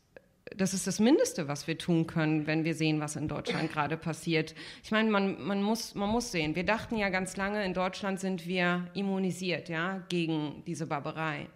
[0.58, 3.98] das ist das Mindeste, was wir tun können, wenn wir sehen, was in Deutschland gerade
[3.98, 4.56] passiert.
[4.84, 6.56] Ich meine, man, man, muss, man muss sehen.
[6.56, 11.48] Wir dachten ja ganz lange, in Deutschland sind wir immunisiert, ja, gegen diese Barbarei.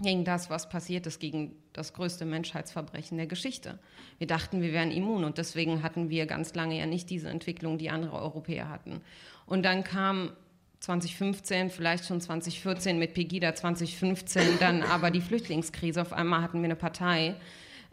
[0.00, 3.78] Gegen das, was passiert ist, gegen das größte Menschheitsverbrechen der Geschichte.
[4.18, 7.78] Wir dachten, wir wären immun und deswegen hatten wir ganz lange ja nicht diese Entwicklung,
[7.78, 9.02] die andere Europäer hatten.
[9.46, 10.32] Und dann kam
[10.80, 16.02] 2015, vielleicht schon 2014 mit Pegida 2015, dann aber die Flüchtlingskrise.
[16.02, 17.36] Auf einmal hatten wir eine Partei,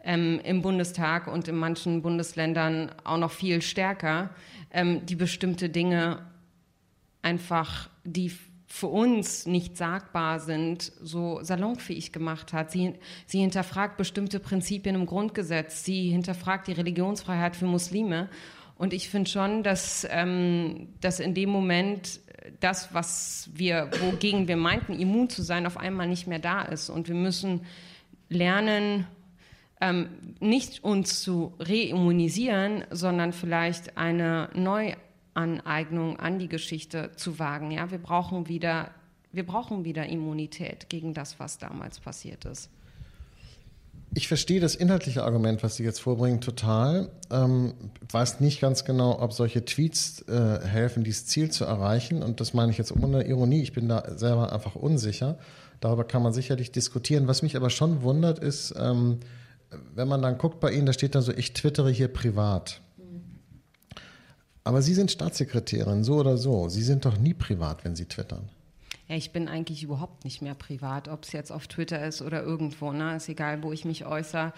[0.04, 4.30] ähm, im Bundestag und in manchen Bundesländern auch noch viel stärker,
[4.70, 6.26] ähm, die bestimmte Dinge
[7.22, 8.32] einfach, die
[8.66, 12.70] für uns nicht sagbar sind, so salonfähig gemacht hat.
[12.70, 12.94] Sie,
[13.26, 15.84] sie hinterfragt bestimmte Prinzipien im Grundgesetz.
[15.84, 18.30] Sie hinterfragt die Religionsfreiheit für Muslime.
[18.78, 22.20] Und ich finde schon, dass, ähm, dass in dem Moment
[22.60, 26.88] das, was wir, wogegen wir meinten, immun zu sein, auf einmal nicht mehr da ist.
[26.88, 27.66] Und wir müssen
[28.30, 29.06] lernen,
[29.82, 37.72] ähm, nicht uns zu reimmunisieren, sondern vielleicht eine Neuaneignung an die Geschichte zu wagen.
[37.72, 38.92] Ja, wir brauchen wieder,
[39.32, 42.70] wir brauchen wieder Immunität gegen das, was damals passiert ist.
[44.14, 47.10] Ich verstehe das inhaltliche Argument, was Sie jetzt vorbringen, total.
[47.30, 47.72] Ähm,
[48.10, 52.22] weiß nicht ganz genau, ob solche Tweets äh, helfen, dieses Ziel zu erreichen.
[52.22, 53.62] Und das meine ich jetzt ohne Ironie.
[53.62, 55.38] Ich bin da selber einfach unsicher.
[55.80, 57.26] Darüber kann man sicherlich diskutieren.
[57.26, 59.20] Was mich aber schon wundert, ist, ähm,
[59.94, 62.80] wenn man dann guckt bei Ihnen, da steht dann so, ich twittere hier privat.
[64.64, 66.68] Aber Sie sind Staatssekretärin, so oder so.
[66.68, 68.48] Sie sind doch nie privat, wenn Sie twittern.
[69.08, 72.42] Ja, ich bin eigentlich überhaupt nicht mehr privat, ob es jetzt auf Twitter ist oder
[72.42, 72.92] irgendwo.
[72.92, 73.16] Ne?
[73.16, 74.52] Ist egal, wo ich mich äußere.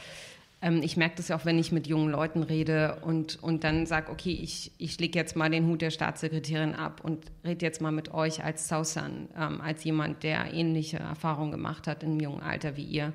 [0.61, 3.87] Ähm, ich merke das ja auch, wenn ich mit jungen Leuten rede und, und dann
[3.87, 7.81] sage, okay, ich, ich lege jetzt mal den Hut der Staatssekretärin ab und rede jetzt
[7.81, 12.43] mal mit euch als Sausan, ähm, als jemand, der ähnliche Erfahrungen gemacht hat im jungen
[12.43, 13.13] Alter wie ihr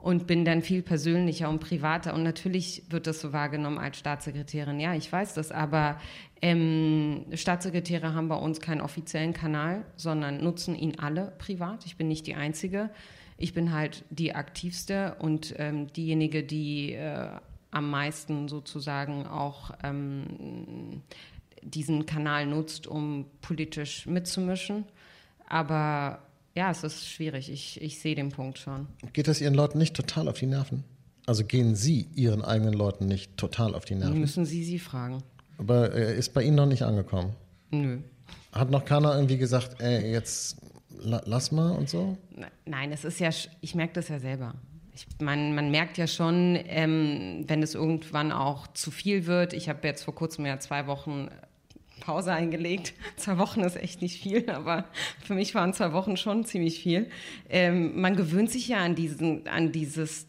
[0.00, 2.14] und bin dann viel persönlicher und privater.
[2.14, 4.78] Und natürlich wird das so wahrgenommen als Staatssekretärin.
[4.80, 6.00] Ja, ich weiß das, aber
[6.40, 11.84] ähm, Staatssekretäre haben bei uns keinen offiziellen Kanal, sondern nutzen ihn alle privat.
[11.86, 12.90] Ich bin nicht die Einzige.
[13.36, 17.28] Ich bin halt die aktivste und ähm, diejenige, die äh,
[17.70, 21.02] am meisten sozusagen auch ähm,
[21.62, 24.84] diesen Kanal nutzt, um politisch mitzumischen.
[25.48, 26.20] Aber
[26.58, 27.52] ja, es ist schwierig.
[27.52, 28.88] Ich, ich sehe den Punkt schon.
[29.12, 30.82] Geht das Ihren Leuten nicht total auf die Nerven?
[31.24, 34.18] Also gehen Sie Ihren eigenen Leuten nicht total auf die Nerven?
[34.18, 35.22] Müssen Sie sie fragen.
[35.58, 37.36] Aber er ist bei Ihnen noch nicht angekommen?
[37.70, 37.98] Nö.
[38.50, 40.56] Hat noch keiner irgendwie gesagt, ey, jetzt
[40.98, 42.18] lass mal und so?
[42.64, 44.54] Nein, es ist ja, ich merke das ja selber.
[44.92, 49.52] Ich, man, man merkt ja schon, ähm, wenn es irgendwann auch zu viel wird.
[49.52, 51.28] Ich habe jetzt vor kurzem ja zwei Wochen
[52.08, 52.94] Pause eingelegt.
[53.16, 54.86] Zwei Wochen ist echt nicht viel, aber
[55.22, 57.10] für mich waren zwei Wochen schon ziemlich viel.
[57.50, 60.26] Ähm, man gewöhnt sich ja an, diesen, an dieses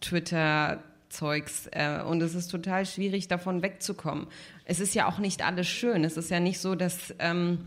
[0.00, 0.84] Twitter.
[1.08, 4.28] Zeugs äh, und es ist total schwierig, davon wegzukommen.
[4.64, 6.04] Es ist ja auch nicht alles schön.
[6.04, 7.58] Es ist ja nicht so, dass, ähm,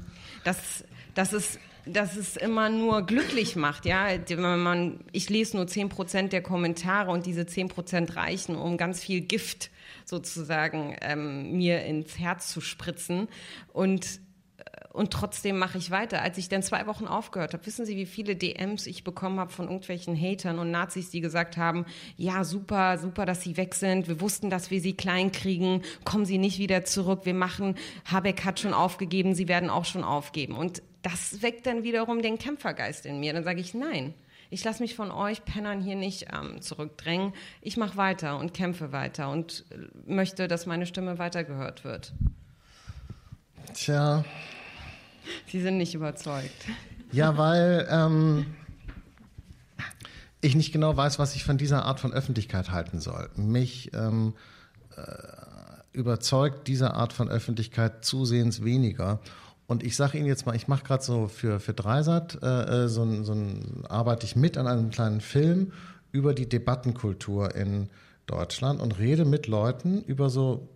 [0.43, 0.83] dass,
[1.13, 4.07] dass es dass es immer nur glücklich macht, ja.
[4.35, 9.69] Man, ich lese nur 10% der Kommentare und diese 10% reichen, um ganz viel Gift
[10.05, 13.27] sozusagen ähm, mir ins Herz zu spritzen.
[13.73, 14.19] Und
[14.57, 14.63] äh,
[14.93, 16.21] und trotzdem mache ich weiter.
[16.21, 19.51] Als ich dann zwei Wochen aufgehört habe, wissen Sie, wie viele DMs ich bekommen habe
[19.51, 24.07] von irgendwelchen Hatern und Nazis, die gesagt haben, ja, super, super, dass Sie weg sind.
[24.07, 25.81] Wir wussten, dass wir Sie klein kriegen.
[26.05, 27.21] Kommen Sie nicht wieder zurück.
[27.25, 30.55] Wir machen, Habeck hat schon aufgegeben, Sie werden auch schon aufgeben.
[30.55, 33.33] Und das weckt dann wiederum den Kämpfergeist in mir.
[33.33, 34.13] Dann sage ich, nein,
[34.55, 37.33] ich lasse mich von euch Pennern hier nicht ähm, zurückdrängen.
[37.59, 39.65] Ich mache weiter und kämpfe weiter und
[40.05, 42.13] möchte, dass meine Stimme weiter gehört wird.
[43.73, 44.23] Tja.
[45.47, 46.65] Sie sind nicht überzeugt.
[47.11, 48.55] Ja, weil ähm,
[50.39, 53.29] ich nicht genau weiß, was ich von dieser Art von Öffentlichkeit halten soll.
[53.35, 54.35] Mich ähm,
[54.95, 55.01] äh,
[55.91, 59.19] überzeugt diese Art von Öffentlichkeit zusehends weniger.
[59.67, 62.87] Und ich sage Ihnen jetzt mal, ich mache gerade so für, für Dreisat, äh, äh,
[62.87, 63.35] so, so
[63.89, 65.71] arbeite ich mit an einem kleinen Film
[66.11, 67.89] über die Debattenkultur in
[68.27, 70.69] Deutschland und rede mit Leuten über so,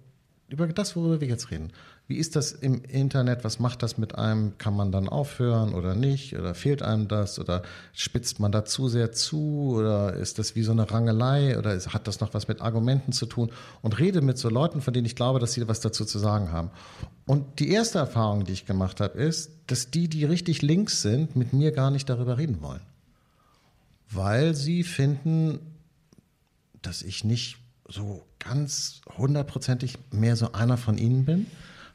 [0.48, 1.72] über das, worüber wir jetzt reden.
[2.10, 3.44] Wie ist das im Internet?
[3.44, 4.58] Was macht das mit einem?
[4.58, 6.36] Kann man dann aufhören oder nicht?
[6.36, 7.38] Oder fehlt einem das?
[7.38, 7.62] Oder
[7.94, 9.76] spitzt man da zu sehr zu?
[9.76, 11.56] Oder ist das wie so eine Rangelei?
[11.56, 13.52] Oder hat das noch was mit Argumenten zu tun?
[13.84, 16.52] Und rede mit so Leuten, von denen ich glaube, dass sie was dazu zu sagen
[16.52, 16.72] haben.
[17.28, 21.36] Und die erste Erfahrung, die ich gemacht habe, ist, dass die, die richtig links sind,
[21.36, 22.82] mit mir gar nicht darüber reden wollen.
[24.10, 25.60] Weil sie finden,
[26.82, 31.46] dass ich nicht so ganz hundertprozentig mehr so einer von ihnen bin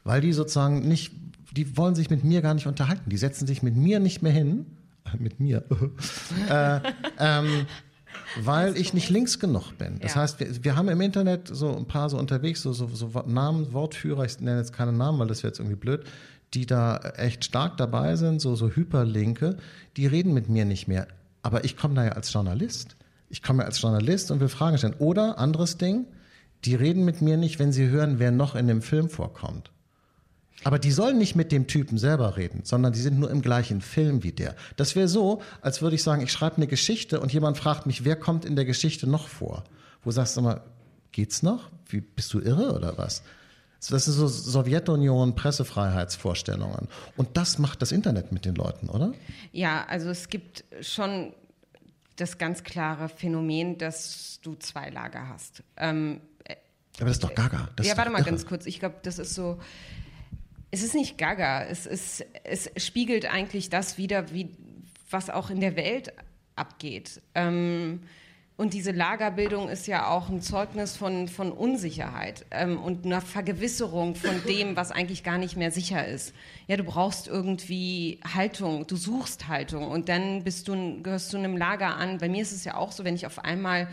[0.04, 1.12] weil die sozusagen nicht,
[1.52, 3.10] die wollen sich mit mir gar nicht unterhalten.
[3.10, 4.66] Die setzen sich mit mir nicht mehr hin,
[5.18, 5.64] mit mir,
[6.50, 6.80] äh,
[7.18, 7.66] ähm,
[8.42, 9.98] weil ich nicht links genug bin.
[10.00, 10.22] Das ja.
[10.22, 13.72] heißt, wir, wir haben im Internet so ein paar so unterwegs, so, so, so Namen,
[13.72, 16.04] Wortführer, ich nenne jetzt keine Namen, weil das wäre jetzt irgendwie blöd,
[16.52, 19.56] die da echt stark dabei sind, so, so Hyperlinke,
[19.96, 21.08] die reden mit mir nicht mehr.
[21.42, 22.96] Aber ich komme da ja als Journalist.
[23.28, 24.94] Ich komme ja als Journalist und will Fragen stellen.
[24.98, 26.06] Oder, anderes Ding,
[26.64, 29.70] die reden mit mir nicht, wenn sie hören, wer noch in dem Film vorkommt.
[30.62, 33.80] Aber die sollen nicht mit dem Typen selber reden, sondern die sind nur im gleichen
[33.80, 34.54] Film wie der.
[34.76, 38.04] Das wäre so, als würde ich sagen, ich schreibe eine Geschichte und jemand fragt mich,
[38.04, 39.64] wer kommt in der Geschichte noch vor?
[40.04, 40.62] Wo sagst du mal,
[41.12, 41.70] geht's noch?
[41.88, 43.22] Wie, bist du irre oder was?
[43.90, 46.88] Das sind so Sowjetunion Pressefreiheitsvorstellungen.
[47.16, 49.12] Und das macht das Internet mit den Leuten, oder?
[49.52, 51.34] Ja, also es gibt schon
[52.16, 55.62] das ganz klare Phänomen, dass du zwei Lager hast.
[55.76, 56.20] Ähm,
[56.98, 57.68] aber das ist doch Gaga.
[57.76, 58.30] Das ja, warte mal irre.
[58.30, 58.66] ganz kurz.
[58.66, 59.58] Ich glaube, das ist so
[60.74, 64.50] es ist nicht gaga, es, ist, es spiegelt eigentlich das wieder, wie,
[65.08, 66.12] was auch in der Welt
[66.56, 67.22] abgeht.
[67.36, 68.00] Ähm,
[68.56, 74.16] und diese Lagerbildung ist ja auch ein Zeugnis von, von Unsicherheit ähm, und einer Vergewisserung
[74.16, 76.34] von dem, was eigentlich gar nicht mehr sicher ist.
[76.66, 81.56] Ja, du brauchst irgendwie Haltung, du suchst Haltung und dann bist du, gehörst du einem
[81.56, 82.18] Lager an.
[82.18, 83.86] Bei mir ist es ja auch so, wenn ich auf einmal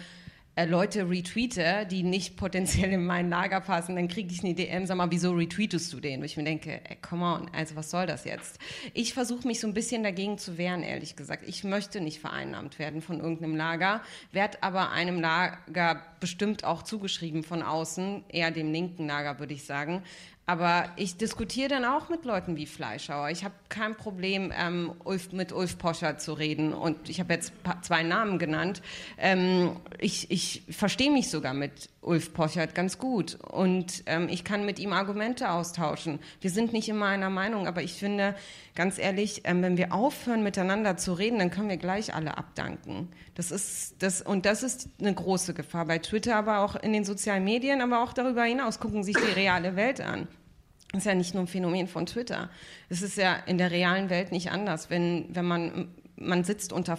[0.58, 4.98] Leute retweete, die nicht potenziell in mein Lager passen, dann kriege ich eine DM, sag
[4.98, 6.20] mal, wieso retweetest du den?
[6.20, 8.60] Und ich mir denke, ey, come on, also was soll das jetzt?
[8.94, 11.44] Ich versuche mich so ein bisschen dagegen zu wehren, ehrlich gesagt.
[11.48, 17.44] Ich möchte nicht vereinnahmt werden von irgendeinem Lager, werde aber einem Lager bestimmt auch zugeschrieben
[17.44, 20.04] von außen, eher dem linken Lager, würde ich sagen,
[20.45, 23.30] aber ich diskutiere dann auch mit Leuten wie Fleischhauer.
[23.30, 26.73] Ich habe kein Problem, ähm, Ulf, mit Ulf Poscher zu reden.
[26.73, 28.82] Und ich habe jetzt zwei Namen genannt.
[29.17, 33.36] Ähm, ich ich verstehe mich sogar mit Ulf Pochert ganz gut.
[33.36, 36.20] Und ähm, ich kann mit ihm Argumente austauschen.
[36.42, 38.36] Wir sind nicht immer einer Meinung, aber ich finde,
[38.76, 43.10] ganz ehrlich, ähm, wenn wir aufhören, miteinander zu reden, dann können wir gleich alle abdanken.
[43.36, 47.06] Das ist, das, und das ist eine große Gefahr bei Twitter, aber auch in den
[47.06, 48.80] sozialen Medien, aber auch darüber hinaus.
[48.80, 50.28] Gucken sich die reale Welt an.
[50.92, 52.50] Das ist ja nicht nur ein Phänomen von Twitter.
[52.90, 54.90] Es ist ja in der realen Welt nicht anders.
[54.90, 56.97] Wenn, wenn man man sitzt unter,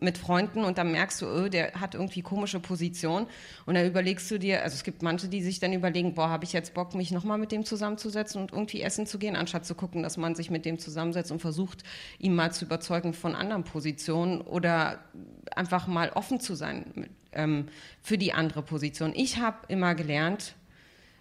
[0.00, 3.26] mit Freunden und dann merkst du, oh, der hat irgendwie komische Position
[3.66, 6.44] und dann überlegst du dir, also es gibt manche, die sich dann überlegen, boah, habe
[6.44, 9.74] ich jetzt Bock, mich nochmal mit dem zusammenzusetzen und irgendwie essen zu gehen, anstatt zu
[9.74, 11.84] gucken, dass man sich mit dem zusammensetzt und versucht,
[12.18, 14.98] ihn mal zu überzeugen von anderen Positionen oder
[15.54, 17.66] einfach mal offen zu sein ähm,
[18.02, 19.12] für die andere Position.
[19.14, 20.56] Ich habe immer gelernt,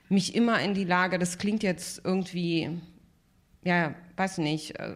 [0.09, 2.69] mich immer in die Lage, das klingt jetzt irgendwie,
[3.63, 4.95] ja, weiß nicht, äh,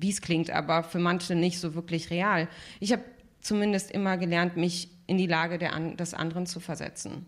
[0.00, 2.48] wie es klingt, aber für manche nicht so wirklich real.
[2.80, 3.04] Ich habe
[3.40, 7.26] zumindest immer gelernt, mich in die Lage der, des anderen zu versetzen.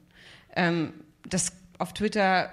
[0.55, 0.93] Ähm,
[1.29, 2.51] das, auf Twitter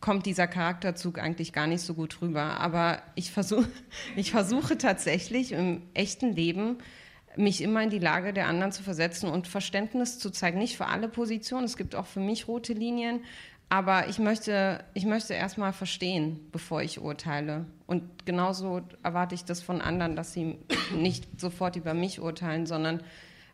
[0.00, 3.64] kommt dieser Charakterzug eigentlich gar nicht so gut rüber, aber ich, versuch,
[4.16, 6.78] ich versuche tatsächlich im echten Leben
[7.36, 10.58] mich immer in die Lage der anderen zu versetzen und Verständnis zu zeigen.
[10.58, 13.20] Nicht für alle Positionen, es gibt auch für mich rote Linien,
[13.70, 17.66] aber ich möchte, ich möchte erstmal verstehen, bevor ich urteile.
[17.86, 20.58] Und genauso erwarte ich das von anderen, dass sie
[20.94, 23.00] nicht sofort über mich urteilen, sondern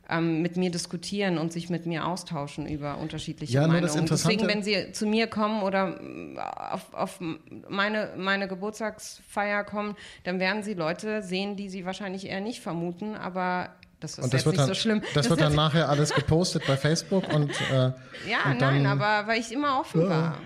[0.08, 4.06] ähm, mit mir diskutieren und sich mit mir austauschen über unterschiedliche ja, Meinungen.
[4.06, 7.20] Deswegen, wenn sie zu mir kommen oder äh, auf, auf
[7.68, 13.16] meine, meine Geburtstagsfeier kommen, dann werden sie Leute sehen, die sie wahrscheinlich eher nicht vermuten,
[13.16, 13.68] aber
[14.00, 15.00] das ist und das jetzt nicht dann, so schlimm.
[15.00, 18.86] Das, das wird dann nachher alles gepostet bei Facebook und äh, Ja, und dann, nein,
[18.86, 20.08] aber weil ich immer offen ja.
[20.08, 20.38] war.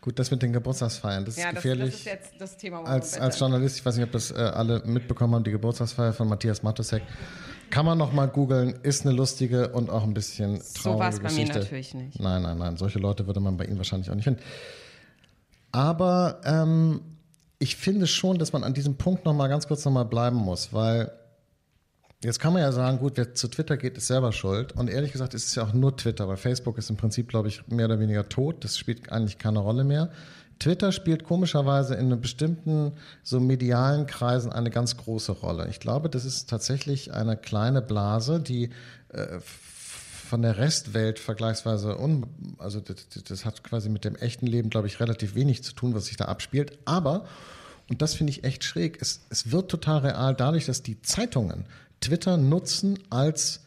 [0.00, 1.90] Gut, das mit den Geburtstagsfeiern, das ja, ist gefährlich.
[1.90, 2.84] Das, das ist jetzt das Thema.
[2.84, 6.28] Als, als Journalist, ich weiß nicht, ob das äh, alle mitbekommen haben, die Geburtstagsfeier von
[6.28, 7.02] Matthias Matusek.
[7.68, 11.08] Kann man noch mal googeln, ist eine lustige und auch ein bisschen traurige so war
[11.10, 11.52] es bei Geschichte.
[11.52, 12.18] mir natürlich nicht.
[12.18, 14.40] Nein, nein, nein, solche Leute würde man bei Ihnen wahrscheinlich auch nicht finden.
[15.70, 17.00] Aber ähm,
[17.58, 20.36] ich finde schon, dass man an diesem Punkt noch mal ganz kurz noch mal bleiben
[20.36, 21.12] muss, weil
[22.22, 24.72] Jetzt kann man ja sagen, gut, wer zu Twitter geht, ist selber schuld.
[24.72, 27.48] Und ehrlich gesagt ist es ja auch nur Twitter, weil Facebook ist im Prinzip, glaube
[27.48, 28.62] ich, mehr oder weniger tot.
[28.62, 30.10] Das spielt eigentlich keine Rolle mehr.
[30.58, 35.68] Twitter spielt komischerweise in bestimmten so medialen Kreisen eine ganz große Rolle.
[35.70, 38.68] Ich glaube, das ist tatsächlich eine kleine Blase, die
[39.08, 42.26] äh, von der Restwelt vergleichsweise un,
[42.58, 45.94] also das, das hat quasi mit dem echten Leben, glaube ich, relativ wenig zu tun,
[45.94, 46.78] was sich da abspielt.
[46.84, 47.24] Aber
[47.88, 48.98] und das finde ich echt schräg.
[49.00, 51.64] Es, es wird total real dadurch, dass die Zeitungen
[52.00, 53.60] Twitter nutzen als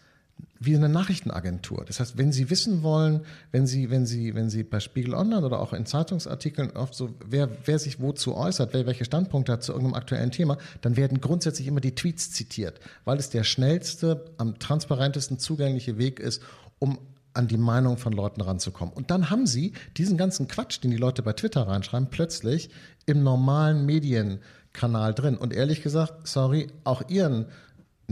[0.66, 1.84] wie eine Nachrichtenagentur.
[1.86, 5.46] Das heißt, wenn Sie wissen wollen, wenn Sie, wenn Sie, wenn Sie bei Spiegel Online
[5.46, 9.64] oder auch in Zeitungsartikeln oft so, wer, wer sich wozu äußert, wer welche Standpunkte hat
[9.64, 14.26] zu irgendeinem aktuellen Thema, dann werden grundsätzlich immer die Tweets zitiert, weil es der schnellste,
[14.38, 16.42] am transparentesten zugängliche Weg ist,
[16.80, 16.98] um
[17.34, 18.94] an die Meinung von Leuten ranzukommen.
[18.94, 22.70] Und dann haben Sie diesen ganzen Quatsch, den die Leute bei Twitter reinschreiben, plötzlich
[23.06, 25.38] im normalen Medienkanal drin.
[25.38, 27.48] Und ehrlich gesagt, sorry, auch Ihren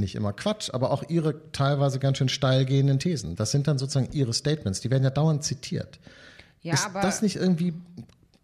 [0.01, 3.37] nicht immer Quatsch, aber auch ihre teilweise ganz schön steil gehenden Thesen.
[3.37, 5.99] Das sind dann sozusagen ihre Statements, die werden ja dauernd zitiert.
[6.61, 7.73] Ja, ist das nicht irgendwie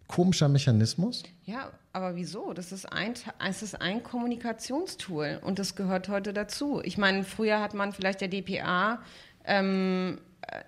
[0.06, 1.22] komischer Mechanismus?
[1.44, 2.52] Ja, aber wieso?
[2.52, 3.14] Das ist ein,
[3.46, 6.80] es ist ein Kommunikationstool und das gehört heute dazu.
[6.82, 9.00] Ich meine, früher hat man vielleicht der DPA
[9.44, 10.18] ähm,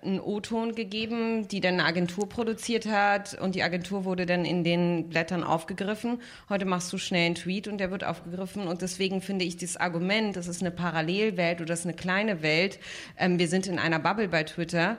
[0.01, 4.63] einen O-Ton gegeben, die dann eine Agentur produziert hat und die Agentur wurde dann in
[4.63, 6.21] den Blättern aufgegriffen.
[6.49, 9.77] Heute machst du schnell einen Tweet und der wird aufgegriffen und deswegen finde ich das
[9.77, 12.79] Argument, das ist eine Parallelwelt oder das ist eine kleine Welt,
[13.17, 14.97] ähm, wir sind in einer Bubble bei Twitter,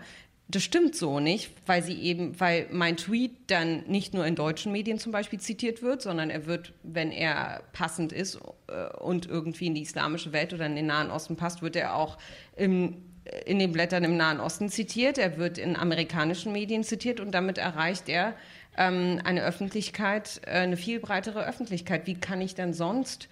[0.49, 4.73] das stimmt so nicht, weil sie eben, weil mein Tweet dann nicht nur in deutschen
[4.73, 9.67] Medien zum Beispiel zitiert wird, sondern er wird, wenn er passend ist äh, und irgendwie
[9.67, 12.19] in die islamische Welt oder in den Nahen Osten passt, wird er auch
[12.57, 13.12] im
[13.47, 17.59] in den Blättern im Nahen Osten zitiert, er wird in amerikanischen Medien zitiert und damit
[17.59, 18.35] erreicht er
[18.77, 22.07] ähm, eine Öffentlichkeit, äh, eine viel breitere Öffentlichkeit.
[22.07, 23.29] Wie kann ich denn sonst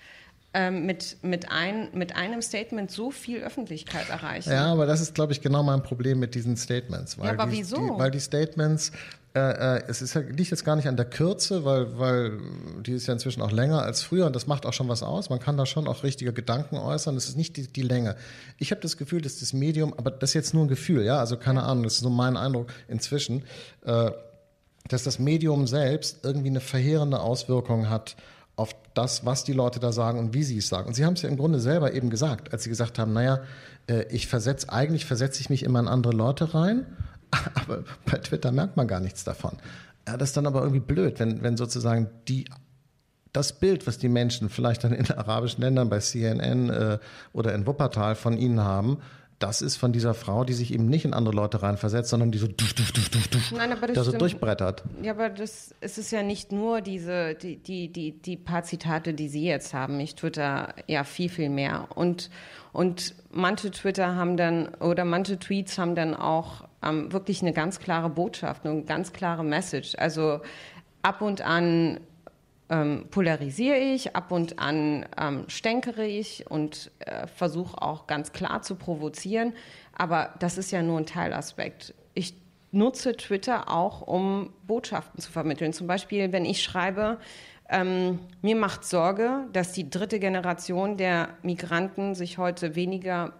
[0.52, 4.50] ähm, mit, mit, ein, mit einem Statement so viel Öffentlichkeit erreichen?
[4.50, 7.18] Ja, aber das ist, glaube ich, genau mein Problem mit diesen Statements.
[7.18, 7.76] Weil ja, aber die, wieso?
[7.76, 8.92] Die, weil die Statements
[9.32, 12.32] äh, äh, es ist, liegt jetzt gar nicht an der Kürze, weil, weil
[12.84, 15.30] die ist ja inzwischen auch länger als früher und das macht auch schon was aus.
[15.30, 17.16] Man kann da schon auch richtige Gedanken äußern.
[17.16, 18.16] Es ist nicht die, die Länge.
[18.58, 21.20] Ich habe das Gefühl, dass das Medium, aber das ist jetzt nur ein Gefühl, ja,
[21.20, 23.44] also keine Ahnung, das ist so mein Eindruck inzwischen,
[23.84, 24.10] äh,
[24.88, 28.16] dass das Medium selbst irgendwie eine verheerende Auswirkung hat
[28.56, 30.88] auf das, was die Leute da sagen und wie sie es sagen.
[30.88, 33.42] Und sie haben es ja im Grunde selber eben gesagt, als sie gesagt haben, naja,
[33.86, 36.84] äh, ich versetze, eigentlich versetze ich mich immer in andere Leute rein
[37.54, 39.56] aber bei Twitter merkt man gar nichts davon.
[40.08, 42.46] Ja, das ist dann aber irgendwie blöd, wenn, wenn sozusagen die
[43.32, 46.98] das Bild, was die Menschen vielleicht dann in arabischen Ländern bei CNN äh,
[47.32, 48.98] oder in Wuppertal von ihnen haben,
[49.40, 52.36] das ist von dieser Frau, die sich eben nicht in andere Leute reinversetzt, sondern die
[52.36, 54.84] so duf, duf, duf, duf, duf, Nein, aber das da so durchbrettert.
[55.02, 59.14] Ja, aber das es ist ja nicht nur diese, die, die, die, die paar Zitate,
[59.14, 59.98] die Sie jetzt haben.
[59.98, 61.88] Ich twitter ja viel, viel mehr.
[61.94, 62.28] Und,
[62.72, 67.78] und manche Twitter haben dann, oder manche Tweets haben dann auch ähm, wirklich eine ganz
[67.78, 69.94] klare Botschaft, eine ganz klare Message.
[69.98, 70.40] Also
[71.02, 72.00] ab und an
[72.70, 78.62] ähm, polarisiere ich, ab und an ähm, stänkere ich und äh, versuche auch ganz klar
[78.62, 79.52] zu provozieren.
[79.92, 81.94] Aber das ist ja nur ein Teilaspekt.
[82.14, 82.34] Ich
[82.72, 85.72] nutze Twitter auch, um Botschaften zu vermitteln.
[85.72, 87.18] Zum Beispiel, wenn ich schreibe,
[87.68, 93.32] ähm, mir macht Sorge, dass die dritte Generation der Migranten sich heute weniger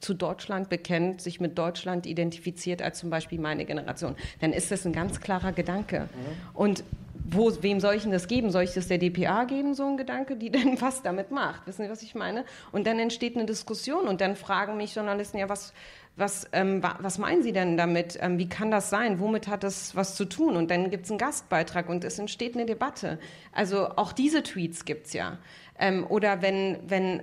[0.00, 4.84] zu Deutschland bekennt, sich mit Deutschland identifiziert als zum Beispiel meine Generation, dann ist das
[4.86, 6.00] ein ganz klarer Gedanke.
[6.00, 6.56] Mhm.
[6.56, 6.84] Und
[7.32, 8.50] wo, wem soll ich denn das geben?
[8.50, 11.66] Soll ich das der DPA geben, so ein Gedanke, die denn was damit macht?
[11.66, 12.44] Wissen Sie, was ich meine?
[12.72, 15.72] Und dann entsteht eine Diskussion und dann fragen mich Journalisten, ja, was,
[16.16, 18.18] was, ähm, was meinen Sie denn damit?
[18.20, 19.20] Ähm, wie kann das sein?
[19.20, 20.56] Womit hat das was zu tun?
[20.56, 23.18] Und dann gibt es einen Gastbeitrag und es entsteht eine Debatte.
[23.52, 25.38] Also auch diese Tweets gibt es ja.
[25.78, 27.22] Ähm, oder wenn, wenn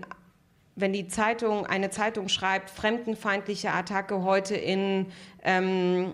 [0.77, 5.07] wenn die Zeitung, eine Zeitung schreibt, fremdenfeindliche Attacke heute in
[5.43, 6.13] ähm,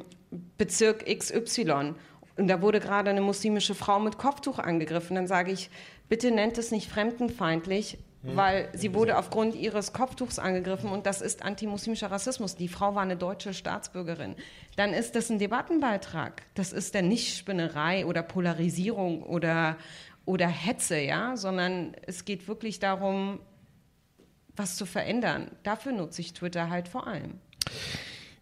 [0.57, 1.93] Bezirk XY
[2.37, 5.69] und da wurde gerade eine muslimische Frau mit Kopftuch angegriffen, dann sage ich,
[6.09, 8.35] bitte nennt es nicht fremdenfeindlich, hm.
[8.35, 12.55] weil sie wurde aufgrund ihres Kopftuchs angegriffen und das ist antimuslimischer Rassismus.
[12.55, 14.35] Die Frau war eine deutsche Staatsbürgerin.
[14.77, 16.41] Dann ist das ein Debattenbeitrag.
[16.55, 19.77] Das ist dann nicht Spinnerei oder Polarisierung oder,
[20.25, 23.39] oder Hetze, ja, sondern es geht wirklich darum,
[24.55, 25.51] was zu verändern.
[25.63, 27.39] Dafür nutze ich Twitter halt vor allem.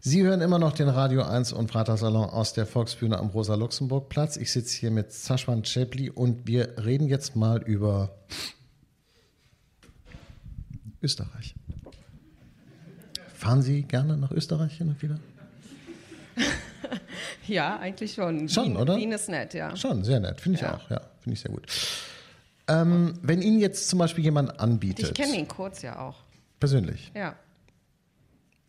[0.04, 4.36] Sie hören immer noch den Radio 1 und Freitagssalon aus der Volksbühne am Rosa-Luxemburg-Platz.
[4.38, 8.10] Ich sitze hier mit Saschwan Chepli und wir reden jetzt mal über
[11.04, 11.54] Österreich.
[13.36, 15.20] Fahren Sie gerne nach Österreich hin und wieder?
[17.48, 18.50] ja, eigentlich schon.
[18.50, 18.98] Schon, Wien, oder?
[18.98, 19.76] Wien ist nett, ja.
[19.76, 20.42] Schon, sehr nett.
[20.42, 20.76] Finde ich ja.
[20.76, 21.02] auch, ja.
[21.20, 21.68] Finde ich sehr gut.
[22.72, 25.08] Ähm, wenn Ihnen jetzt zum Beispiel jemand anbietet.
[25.08, 26.24] Ich kenne ihn kurz ja auch.
[26.60, 27.12] Persönlich?
[27.16, 27.36] Ja.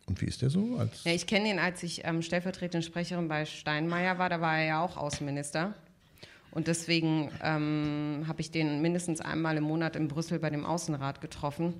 [0.05, 0.77] Und wie ist der so?
[0.77, 4.29] Als ja, ich kenne ihn, als ich ähm, stellvertretende Sprecherin bei Steinmeier war.
[4.29, 5.73] Da war er ja auch Außenminister.
[6.51, 11.21] Und deswegen ähm, habe ich den mindestens einmal im Monat in Brüssel bei dem Außenrat
[11.21, 11.73] getroffen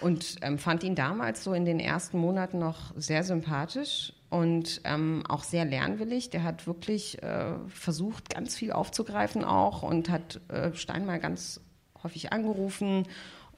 [0.00, 5.24] und ähm, fand ihn damals so in den ersten Monaten noch sehr sympathisch und ähm,
[5.28, 6.30] auch sehr lernwillig.
[6.30, 11.60] Der hat wirklich äh, versucht, ganz viel aufzugreifen auch und hat äh, Steinmeier ganz
[12.02, 13.06] häufig angerufen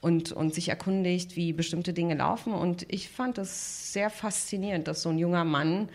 [0.01, 2.53] und, und sich erkundigt, wie bestimmte Dinge laufen.
[2.53, 5.87] Und ich fand es sehr faszinierend, dass so ein junger Mann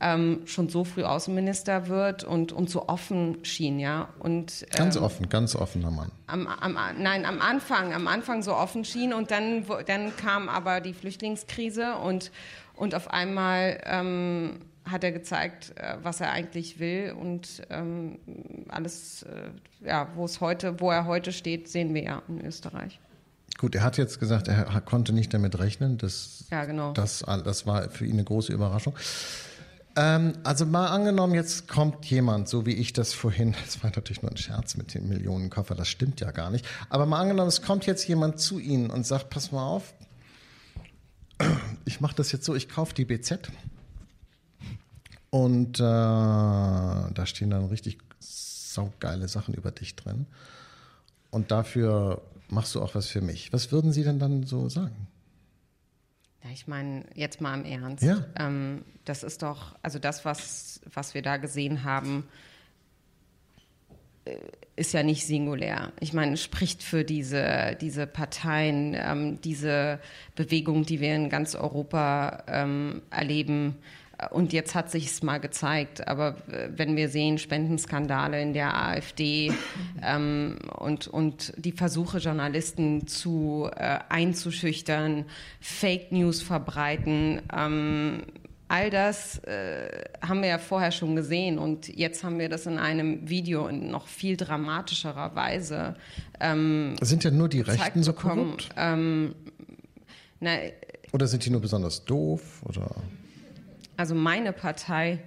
[0.00, 4.08] ähm, schon so früh Außenminister wird und, und so offen schien, ja.
[4.18, 6.10] Und, ähm, ganz offen, ganz offener Mann.
[6.26, 10.80] Am, am, nein, am Anfang, am Anfang so offen schien und dann, dann kam aber
[10.80, 12.30] die Flüchtlingskrise und,
[12.74, 18.18] und auf einmal ähm, hat er gezeigt, äh, was er eigentlich will und ähm,
[18.68, 23.00] alles, äh, ja, wo es heute, wo er heute steht, sehen wir ja in Österreich.
[23.58, 25.96] Gut, er hat jetzt gesagt, er konnte nicht damit rechnen.
[25.96, 26.92] Das, ja, genau.
[26.92, 28.94] Das, das war für ihn eine große Überraschung.
[29.96, 34.22] Ähm, also mal angenommen, jetzt kommt jemand, so wie ich das vorhin, das war natürlich
[34.22, 37.62] nur ein Scherz mit dem Millionenkoffer, das stimmt ja gar nicht, aber mal angenommen, es
[37.62, 39.94] kommt jetzt jemand zu Ihnen und sagt, pass mal auf,
[41.84, 43.50] ich mache das jetzt so, ich kaufe die BZ
[45.30, 50.26] und äh, da stehen dann richtig saugeile Sachen über dich drin
[51.30, 53.52] und dafür machst du auch was für mich.
[53.52, 55.08] Was würden Sie denn dann so sagen?
[56.44, 58.04] Ja, ich meine, jetzt mal im Ernst.
[58.04, 58.24] Ja.
[58.38, 62.28] Ähm, das ist doch, also das, was, was wir da gesehen haben,
[64.26, 64.36] äh,
[64.76, 65.92] ist ja nicht singulär.
[66.00, 70.00] Ich meine, es spricht für diese, diese Parteien, ähm, diese
[70.34, 73.76] Bewegung, die wir in ganz Europa ähm, erleben,
[74.30, 76.06] und jetzt hat sich es mal gezeigt.
[76.06, 79.52] Aber äh, wenn wir sehen, Spendenskandale in der AfD
[80.02, 85.24] ähm, und, und die Versuche, Journalisten zu äh, einzuschüchtern,
[85.60, 88.22] Fake News verbreiten, ähm,
[88.68, 92.78] all das äh, haben wir ja vorher schon gesehen und jetzt haben wir das in
[92.78, 95.94] einem Video in noch viel dramatischerer Weise.
[96.40, 98.70] Ähm, sind ja nur die Rechten so korrupt?
[98.76, 99.34] Ähm,
[100.40, 100.56] na,
[101.12, 102.62] oder sind die nur besonders doof?
[102.64, 102.90] Oder?
[103.96, 105.20] Also meine Partei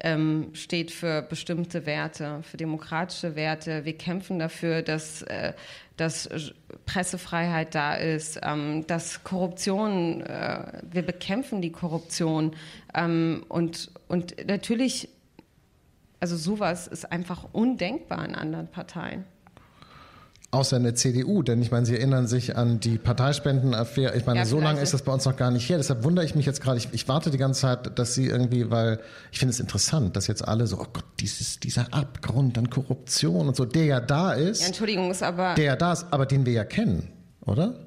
[0.00, 3.84] ähm, steht für bestimmte Werte, für demokratische Werte.
[3.84, 5.54] Wir kämpfen dafür, dass, äh,
[5.96, 6.28] dass
[6.84, 12.54] Pressefreiheit da ist, ähm, dass Korruption, äh, wir bekämpfen die Korruption.
[12.94, 15.08] Ähm, und, und natürlich,
[16.20, 19.24] also sowas ist einfach undenkbar in anderen Parteien.
[20.52, 24.16] Außer in der CDU, denn ich meine, Sie erinnern sich an die Parteispendenaffäre.
[24.16, 25.76] Ich meine, ja, so lange ist das bei uns noch gar nicht her.
[25.76, 26.78] Deshalb wundere ich mich jetzt gerade.
[26.78, 29.00] Ich, ich, warte die ganze Zeit, dass Sie irgendwie, weil
[29.32, 33.48] ich finde es interessant, dass jetzt alle so, oh Gott, dieses, dieser Abgrund an Korruption
[33.48, 34.60] und so, der ja da ist.
[34.60, 35.54] Ja, Entschuldigung, ist aber.
[35.56, 37.08] Der ja da ist, aber den wir ja kennen,
[37.44, 37.85] oder?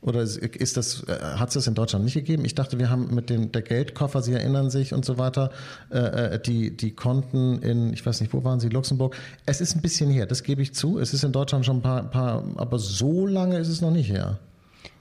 [0.00, 2.44] Oder ist das, äh, hat es das in Deutschland nicht gegeben?
[2.44, 5.50] Ich dachte, wir haben mit dem der Geldkoffer, Sie erinnern sich und so weiter,
[5.90, 5.98] äh,
[6.34, 9.16] äh, die, die Konten in, ich weiß nicht, wo waren Sie, Luxemburg.
[9.44, 11.00] Es ist ein bisschen her, das gebe ich zu.
[11.00, 14.08] Es ist in Deutschland schon ein paar, paar aber so lange ist es noch nicht
[14.08, 14.38] her.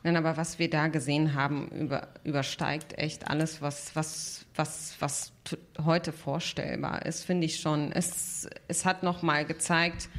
[0.04, 5.32] Nein, aber was wir da gesehen haben, über, übersteigt echt alles, was, was, was, was
[5.84, 7.92] heute vorstellbar ist, finde ich schon.
[7.92, 10.10] Es, es hat nochmal gezeigt,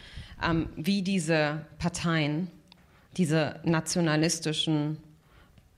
[0.43, 2.49] ähm, wie diese Parteien,
[3.17, 4.99] diese nationalistischen,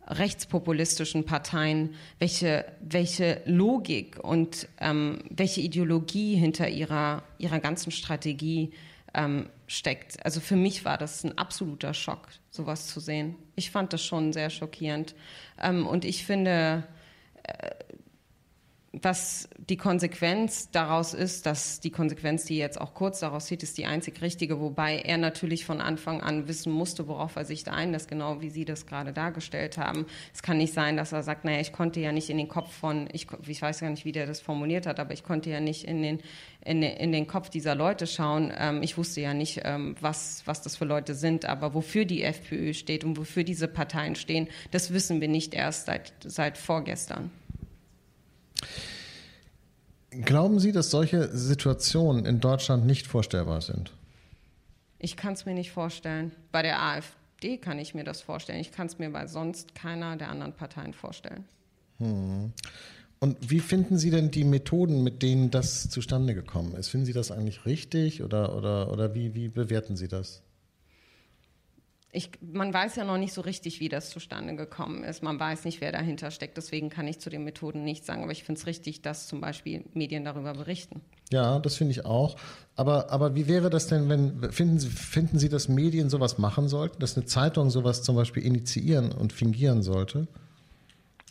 [0.06, 8.72] rechtspopulistischen Parteien, welche, welche Logik und ähm, welche Ideologie hinter ihrer, ihrer ganzen Strategie
[9.14, 10.24] ähm, steckt.
[10.24, 13.36] Also für mich war das ein absoluter Schock, sowas zu sehen.
[13.56, 15.14] Ich fand das schon sehr schockierend.
[15.60, 16.84] Ähm, und ich finde,
[17.44, 17.70] äh,
[18.93, 23.78] was die Konsequenz daraus ist, dass die Konsequenz, die jetzt auch kurz daraus sieht, ist
[23.78, 27.70] die einzig richtige, wobei er natürlich von Anfang an wissen musste, worauf er sich da
[27.70, 30.07] einlässt, genau wie Sie das gerade dargestellt haben.
[30.34, 32.72] Es kann nicht sein, dass er sagt, naja, ich konnte ja nicht in den Kopf
[32.72, 35.61] von, ich, ich weiß gar nicht, wie der das formuliert hat, aber ich konnte ja
[35.61, 36.18] nicht in den,
[36.64, 38.53] in, in den Kopf dieser Leute schauen.
[38.59, 42.24] Ähm, ich wusste ja nicht, ähm, was, was das für Leute sind, aber wofür die
[42.24, 47.30] FPÖ steht und wofür diese Parteien stehen, das wissen wir nicht erst seit, seit vorgestern.
[50.11, 53.92] Glauben Sie, dass solche Situationen in Deutschland nicht vorstellbar sind?
[54.98, 56.32] Ich kann es mir nicht vorstellen.
[56.52, 58.61] Bei der AfD kann ich mir das vorstellen.
[58.61, 61.44] Ich kann es mir bei sonst keiner der anderen Parteien vorstellen.
[61.98, 62.52] Hm.
[63.20, 66.88] Und wie finden Sie denn die Methoden, mit denen das zustande gekommen ist?
[66.88, 70.42] Finden Sie das eigentlich richtig oder, oder, oder wie, wie bewerten Sie das?
[72.12, 75.22] Ich, man weiß ja noch nicht so richtig, wie das zustande gekommen ist.
[75.22, 76.56] Man weiß nicht, wer dahinter steckt.
[76.56, 78.24] Deswegen kann ich zu den Methoden nichts sagen.
[78.24, 81.02] Aber ich finde es richtig, dass zum Beispiel Medien darüber berichten.
[81.30, 82.36] Ja, das finde ich auch.
[82.74, 86.66] Aber, aber wie wäre das denn, wenn, finden Sie, finden Sie, dass Medien sowas machen
[86.66, 86.98] sollten?
[86.98, 90.26] Dass eine Zeitung sowas zum Beispiel initiieren und fingieren sollte?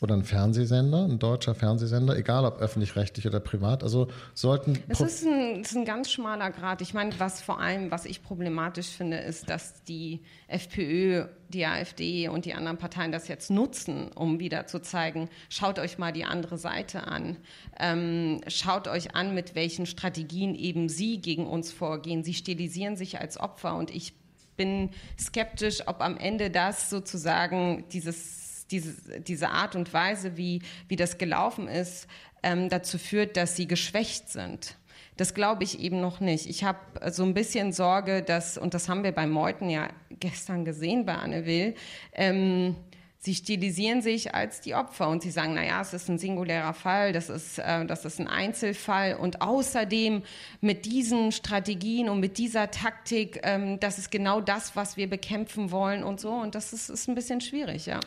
[0.01, 3.83] Oder ein Fernsehsender, ein deutscher Fernsehsender, egal ob öffentlich-rechtlich oder privat.
[3.83, 4.79] Also sollten.
[4.87, 6.81] Es ist ein, ist ein ganz schmaler Grad.
[6.81, 12.29] Ich meine, was vor allem, was ich problematisch finde, ist, dass die FPÖ, die AfD
[12.29, 16.25] und die anderen Parteien das jetzt nutzen, um wieder zu zeigen, schaut euch mal die
[16.25, 17.37] andere Seite an.
[17.77, 22.23] Ähm, schaut euch an, mit welchen Strategien eben sie gegen uns vorgehen.
[22.23, 24.13] Sie stilisieren sich als Opfer und ich
[24.55, 28.38] bin skeptisch, ob am Ende das sozusagen dieses
[28.71, 32.07] diese, diese Art und Weise, wie, wie das gelaufen ist,
[32.43, 34.75] ähm, dazu führt, dass sie geschwächt sind.
[35.17, 36.47] Das glaube ich eben noch nicht.
[36.47, 36.79] Ich habe
[37.11, 39.89] so ein bisschen Sorge, dass, und das haben wir bei Meuthen ja
[40.19, 41.75] gestern gesehen bei Anne Will,
[42.13, 42.75] ähm,
[43.21, 47.11] sie stilisieren sich als die Opfer und sie sagen, naja, es ist ein singulärer Fall,
[47.11, 50.23] das ist, äh, das ist ein Einzelfall und außerdem
[50.61, 55.69] mit diesen Strategien und mit dieser Taktik, ähm, das ist genau das, was wir bekämpfen
[55.69, 57.99] wollen und so und das ist, ist ein bisschen schwierig, ja.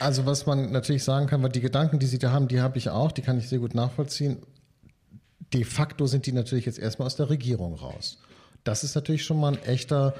[0.00, 2.78] Also was man natürlich sagen kann, weil die Gedanken, die Sie da haben, die habe
[2.78, 4.38] ich auch, die kann ich sehr gut nachvollziehen.
[5.52, 8.18] De facto sind die natürlich jetzt erstmal aus der Regierung raus.
[8.64, 10.14] Das ist natürlich schon mal ein echter,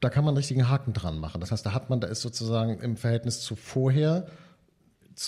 [0.00, 1.40] da kann man einen richtigen Haken dran machen.
[1.40, 4.26] Das heißt, da hat man, da ist sozusagen im Verhältnis zu vorher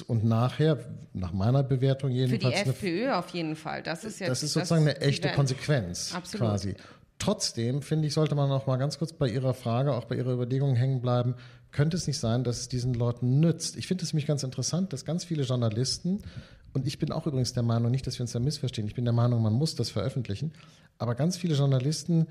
[0.07, 0.79] und nachher,
[1.13, 2.61] nach meiner Bewertung jedenfalls.
[2.61, 3.83] Für die FPÖ auf jeden Fall.
[3.83, 4.31] Das ist jetzt.
[4.31, 6.15] Das ist sozusagen das, eine echte Konsequenz.
[6.15, 6.49] Absolut.
[6.49, 6.75] Quasi.
[7.19, 10.33] Trotzdem, finde ich, sollte man noch mal ganz kurz bei Ihrer Frage, auch bei Ihrer
[10.33, 11.35] Überlegung hängen bleiben.
[11.73, 13.77] Könnte es nicht sein, dass es diesen Leuten nützt?
[13.77, 16.23] Ich finde es mich ganz interessant, dass ganz viele Journalisten,
[16.75, 19.05] und ich bin auch übrigens der Meinung, nicht, dass wir uns da missverstehen, ich bin
[19.05, 20.53] der Meinung, man muss das veröffentlichen,
[20.99, 22.27] aber ganz viele Journalisten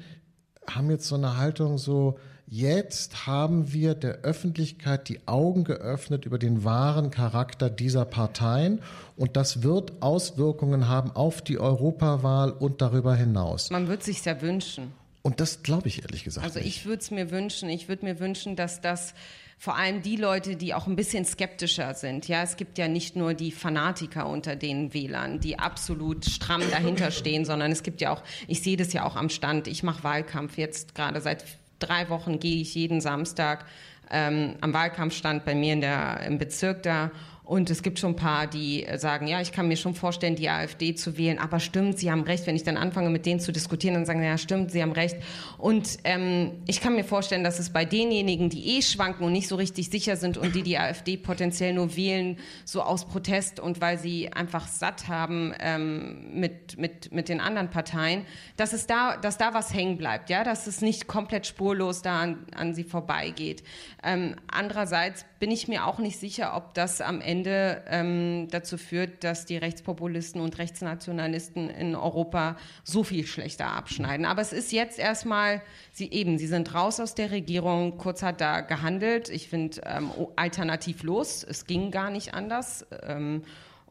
[0.70, 6.38] haben jetzt so eine Haltung so, jetzt haben wir der Öffentlichkeit die Augen geöffnet über
[6.38, 8.82] den wahren Charakter dieser Parteien
[9.16, 13.72] und das wird Auswirkungen haben auf die Europawahl und darüber hinaus.
[13.72, 14.94] Man wird sich ja wünschen.
[15.22, 16.46] Und das glaube ich ehrlich gesagt.
[16.46, 19.14] Also ich würde es mir wünschen, ich würde mir wünschen, dass das
[19.58, 22.28] vor allem die Leute, die auch ein bisschen skeptischer sind.
[22.28, 27.12] Ja, es gibt ja nicht nur die Fanatiker unter den Wählern, die absolut stramm dahinter
[27.12, 29.68] stehen, sondern es gibt ja auch, ich sehe das ja auch am Stand.
[29.68, 31.46] Ich mache Wahlkampf jetzt gerade seit
[31.78, 33.66] drei Wochen gehe ich jeden Samstag
[34.10, 37.12] ähm, am Wahlkampfstand bei mir in der, im Bezirk da
[37.44, 40.48] und es gibt schon ein paar, die sagen, ja, ich kann mir schon vorstellen, die
[40.48, 42.48] AfD zu wählen, aber stimmt, Sie haben recht.
[42.48, 45.18] Wenn ich dann anfange, mit denen zu diskutieren, dann sagen, ja, stimmt, Sie haben recht.
[45.58, 49.48] Und ähm, ich kann mir vorstellen, dass es bei denjenigen, die eh schwanken und nicht
[49.48, 53.82] so richtig sicher sind und die die AfD potenziell nur wählen, so aus Protest und
[53.82, 58.26] weil sie einfach satt haben ähm, mit, mit, mit den anderen Parteien,
[58.56, 62.22] dass es da, dass da was hängen bleibt, ja, dass es nicht komplett spurlos da
[62.22, 63.64] an, an sie vorbeigeht.
[64.04, 68.78] Ähm, andererseits bin ich mir auch nicht sicher, ob das am Ende Ende ähm, dazu
[68.78, 74.28] führt, dass die Rechtspopulisten und Rechtsnationalisten in Europa so viel schlechter abschneiden.
[74.28, 78.42] Aber es ist jetzt erstmal, sie eben, sie sind raus aus der Regierung, Kurz hat
[78.42, 79.30] da gehandelt.
[79.30, 82.86] Ich finde ähm, alternativlos, es ging gar nicht anders.
[83.08, 83.42] Ähm,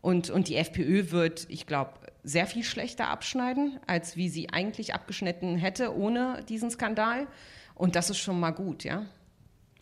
[0.00, 4.94] und, und die FPÖ wird, ich glaube, sehr viel schlechter abschneiden, als wie sie eigentlich
[4.94, 7.26] abgeschnitten hätte ohne diesen Skandal.
[7.74, 9.06] Und das ist schon mal gut, ja.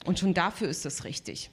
[0.07, 1.51] Und schon dafür ist es richtig.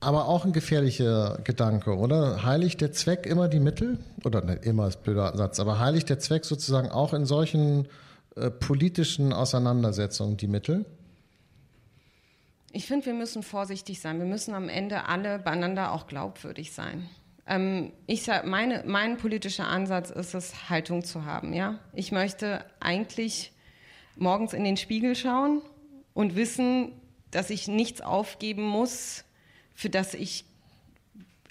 [0.00, 2.44] Aber auch ein gefährlicher Gedanke, oder?
[2.44, 3.98] Heiligt der Zweck immer die Mittel?
[4.24, 7.88] Oder nicht immer ist ein blöder Satz, aber heiligt der Zweck sozusagen auch in solchen
[8.36, 10.84] äh, politischen Auseinandersetzungen die Mittel?
[12.70, 14.18] Ich finde, wir müssen vorsichtig sein.
[14.18, 17.08] Wir müssen am Ende alle beieinander auch glaubwürdig sein.
[17.46, 21.54] Ähm, ich sag, meine, mein politischer Ansatz ist es, Haltung zu haben.
[21.54, 23.52] Ja, ich möchte eigentlich
[24.16, 25.62] morgens in den Spiegel schauen
[26.14, 26.92] und wissen,
[27.30, 29.24] dass ich nichts aufgeben muss,
[29.78, 30.44] für das ich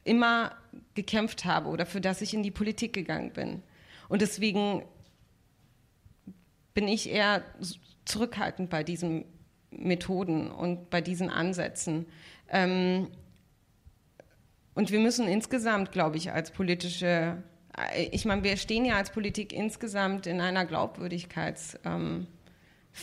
[0.04, 0.52] immer
[0.96, 3.64] gekämpft habe oder für das ich in die Politik gegangen bin.
[4.10, 4.84] Und deswegen
[6.74, 7.42] bin ich eher
[8.04, 9.24] zurückhaltend bei diesen
[9.72, 12.06] Methoden und bei diesen Ansätzen.
[12.50, 13.08] Ähm,
[14.74, 17.42] und wir müssen insgesamt, glaube ich, als politische,
[17.78, 22.28] äh, ich meine, wir stehen ja als Politik insgesamt in einer Glaubwürdigkeitsfalle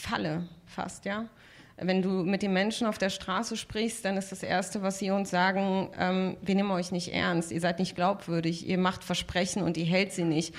[0.02, 1.30] ähm, fast, ja.
[1.76, 5.10] Wenn du mit den Menschen auf der Straße sprichst, dann ist das Erste, was sie
[5.10, 9.62] uns sagen, ähm, wir nehmen euch nicht ernst, ihr seid nicht glaubwürdig, ihr macht Versprechen
[9.62, 10.54] und ihr hält sie nicht.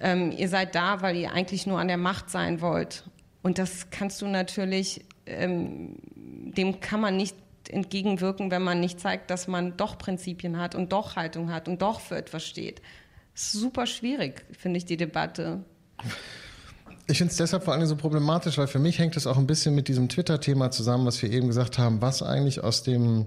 [0.00, 3.04] Ähm, ihr seid da, weil ihr eigentlich nur an der Macht sein wollt.
[3.42, 7.36] Und das kannst du natürlich, ähm, dem kann man nicht
[7.68, 11.82] entgegenwirken, wenn man nicht zeigt, dass man doch Prinzipien hat und doch Haltung hat und
[11.82, 12.80] doch für etwas steht.
[13.34, 15.64] Super schwierig, finde ich, die Debatte.
[17.10, 19.48] Ich finde es deshalb vor allem so problematisch, weil für mich hängt es auch ein
[19.48, 23.26] bisschen mit diesem Twitter-Thema zusammen, was wir eben gesagt haben, was eigentlich aus dem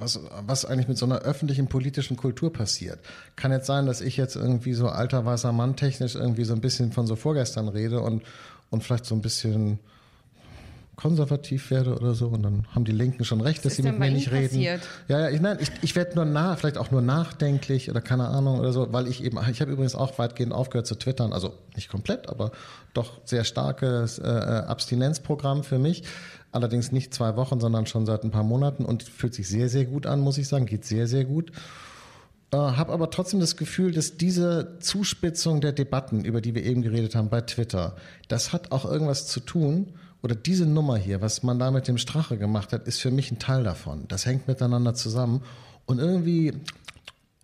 [0.00, 2.98] was, was eigentlich mit so einer öffentlichen politischen Kultur passiert.
[3.36, 6.60] Kann jetzt sein, dass ich jetzt irgendwie so alter weißer Mann technisch irgendwie so ein
[6.60, 8.22] bisschen von so vorgestern rede und,
[8.70, 9.78] und vielleicht so ein bisschen
[11.00, 14.10] konservativ werde oder so und dann haben die Linken schon recht, dass sie mit mir
[14.10, 14.48] nicht reden.
[14.48, 14.82] Passiert?
[15.08, 18.28] Ja, ja, ich, nein, ich, ich werde nur nach, vielleicht auch nur nachdenklich oder keine
[18.28, 21.54] Ahnung oder so, weil ich eben, ich habe übrigens auch weitgehend aufgehört zu twittern, also
[21.74, 22.52] nicht komplett, aber
[22.92, 24.30] doch sehr starkes äh, äh,
[24.66, 26.04] Abstinenzprogramm für mich.
[26.52, 29.86] Allerdings nicht zwei Wochen, sondern schon seit ein paar Monaten und fühlt sich sehr, sehr
[29.86, 31.52] gut an, muss ich sagen, geht sehr, sehr gut.
[32.52, 36.82] Äh, habe aber trotzdem das Gefühl, dass diese Zuspitzung der Debatten, über die wir eben
[36.82, 37.96] geredet haben bei Twitter,
[38.28, 41.98] das hat auch irgendwas zu tun oder diese Nummer hier, was man da mit dem
[41.98, 44.04] Strache gemacht hat, ist für mich ein Teil davon.
[44.08, 45.42] Das hängt miteinander zusammen.
[45.86, 46.52] Und irgendwie,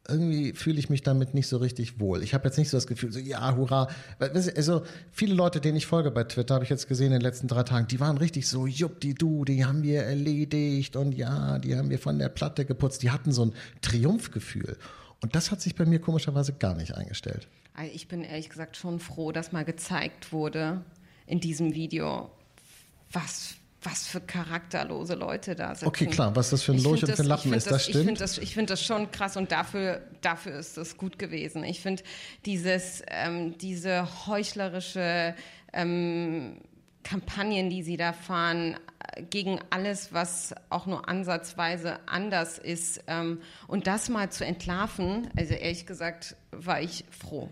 [0.08, 2.22] irgendwie fühle ich mich damit nicht so richtig wohl.
[2.22, 3.88] Ich habe jetzt nicht so das Gefühl, so ja, hurra.
[4.18, 7.48] Also viele Leute, denen ich folge bei Twitter, habe ich jetzt gesehen in den letzten
[7.48, 11.58] drei Tagen, die waren richtig so, jupp, die du, die haben wir erledigt und ja,
[11.58, 13.02] die haben wir von der Platte geputzt.
[13.02, 14.76] Die hatten so ein Triumphgefühl.
[15.22, 17.48] Und das hat sich bei mir komischerweise gar nicht eingestellt.
[17.92, 20.82] Ich bin ehrlich gesagt schon froh, dass mal gezeigt wurde
[21.26, 22.30] in diesem Video,
[23.12, 25.86] was was für charakterlose Leute da sind.
[25.86, 27.96] Okay, klar, was das für ein Lurch und für ein Lappen ist, das, das stimmt.
[27.98, 31.62] Ich finde das, find das schon krass und dafür, dafür ist es gut gewesen.
[31.62, 32.02] Ich finde
[32.44, 35.36] dieses, ähm, diese heuchlerische
[35.72, 36.60] ähm,
[37.04, 38.76] Kampagnen, die sie da fahren,
[39.14, 43.04] äh, gegen alles, was auch nur ansatzweise anders ist.
[43.06, 47.48] Ähm, und das mal zu entlarven, also ehrlich gesagt, war ich froh.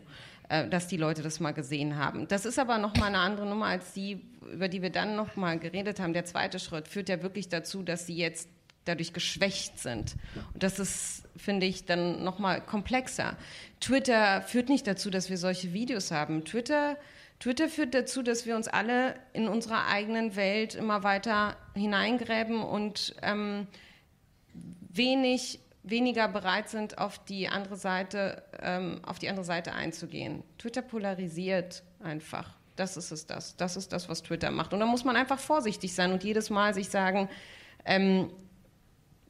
[0.48, 2.28] Äh, dass die Leute das mal gesehen haben.
[2.28, 4.20] Das ist aber noch mal eine andere Nummer als die,
[4.52, 6.12] über die wir dann noch mal geredet haben.
[6.12, 8.48] Der zweite Schritt führt ja wirklich dazu, dass sie jetzt
[8.84, 10.16] dadurch geschwächt sind.
[10.52, 13.38] Und das ist, finde ich, dann noch mal komplexer.
[13.80, 16.44] Twitter führt nicht dazu, dass wir solche Videos haben.
[16.44, 16.96] Twitter
[17.40, 23.16] Twitter führt dazu, dass wir uns alle in unserer eigenen Welt immer weiter hineingräben und
[23.22, 23.66] ähm,
[24.88, 30.42] wenig weniger bereit sind, auf die andere Seite, ähm, auf die andere Seite einzugehen.
[30.58, 32.56] Twitter polarisiert einfach.
[32.74, 33.56] Das ist es das.
[33.56, 34.72] Das ist das, was Twitter macht.
[34.72, 37.28] Und da muss man einfach vorsichtig sein und jedes Mal sich sagen,
[37.84, 38.30] ähm,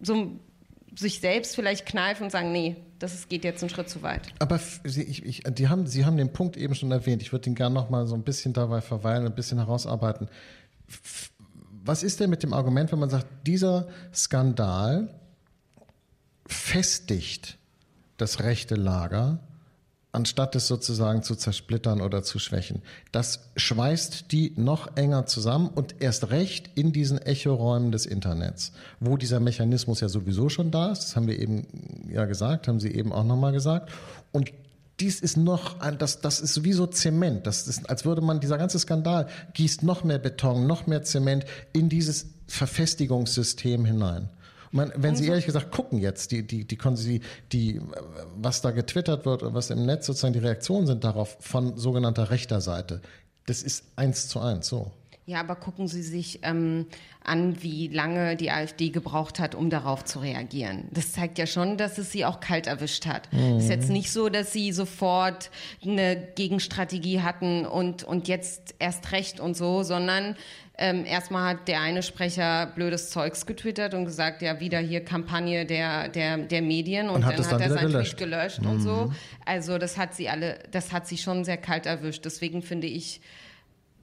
[0.00, 0.38] so
[0.96, 4.22] sich selbst vielleicht kneifen und sagen, nee, das geht jetzt einen Schritt zu weit.
[4.38, 7.20] Aber ich, ich, die haben, Sie haben den Punkt eben schon erwähnt.
[7.20, 10.28] Ich würde den gerne noch mal so ein bisschen dabei verweilen, ein bisschen herausarbeiten.
[11.84, 15.08] Was ist denn mit dem Argument, wenn man sagt, dieser Skandal
[16.46, 17.58] festigt
[18.16, 19.38] das rechte Lager,
[20.12, 22.82] anstatt es sozusagen zu zersplittern oder zu schwächen.
[23.10, 29.16] Das schweißt die noch enger zusammen und erst recht in diesen Echoräumen des Internets, wo
[29.16, 31.00] dieser Mechanismus ja sowieso schon da ist.
[31.00, 31.66] Das haben wir eben
[32.08, 33.90] ja gesagt, haben Sie eben auch nochmal gesagt.
[34.30, 34.52] Und
[35.00, 37.44] dies ist noch ein, das, das ist wie so Zement.
[37.48, 41.44] Das ist, als würde man, dieser ganze Skandal gießt noch mehr Beton, noch mehr Zement
[41.72, 44.28] in dieses Verfestigungssystem hinein.
[44.74, 47.20] Man, wenn Sie ehrlich gesagt gucken jetzt, die, die, die, die,
[47.52, 47.80] die,
[48.36, 52.30] was da getwittert wird und was im Netz sozusagen die Reaktionen sind darauf von sogenannter
[52.30, 53.00] rechter Seite,
[53.46, 54.90] das ist eins zu eins so.
[55.26, 56.86] Ja, aber gucken Sie sich ähm,
[57.22, 60.88] an, wie lange die AfD gebraucht hat, um darauf zu reagieren.
[60.90, 63.28] Das zeigt ja schon, dass es sie auch kalt erwischt hat.
[63.32, 63.58] Es mhm.
[63.58, 65.50] ist jetzt nicht so, dass sie sofort
[65.82, 70.36] eine Gegenstrategie hatten und, und jetzt erst recht und so, sondern
[70.76, 75.64] ähm, erstmal hat der eine Sprecher blödes Zeugs getwittert und gesagt, ja, wieder hier Kampagne
[75.64, 78.18] der, der, der Medien und, und hat dann hat er sein gelöscht.
[78.18, 78.70] Tweet gelöscht mhm.
[78.70, 78.94] und so.
[79.06, 79.14] Mhm.
[79.46, 82.24] Also das hat sie alle, das hat sie schon sehr kalt erwischt.
[82.24, 83.20] Deswegen finde ich,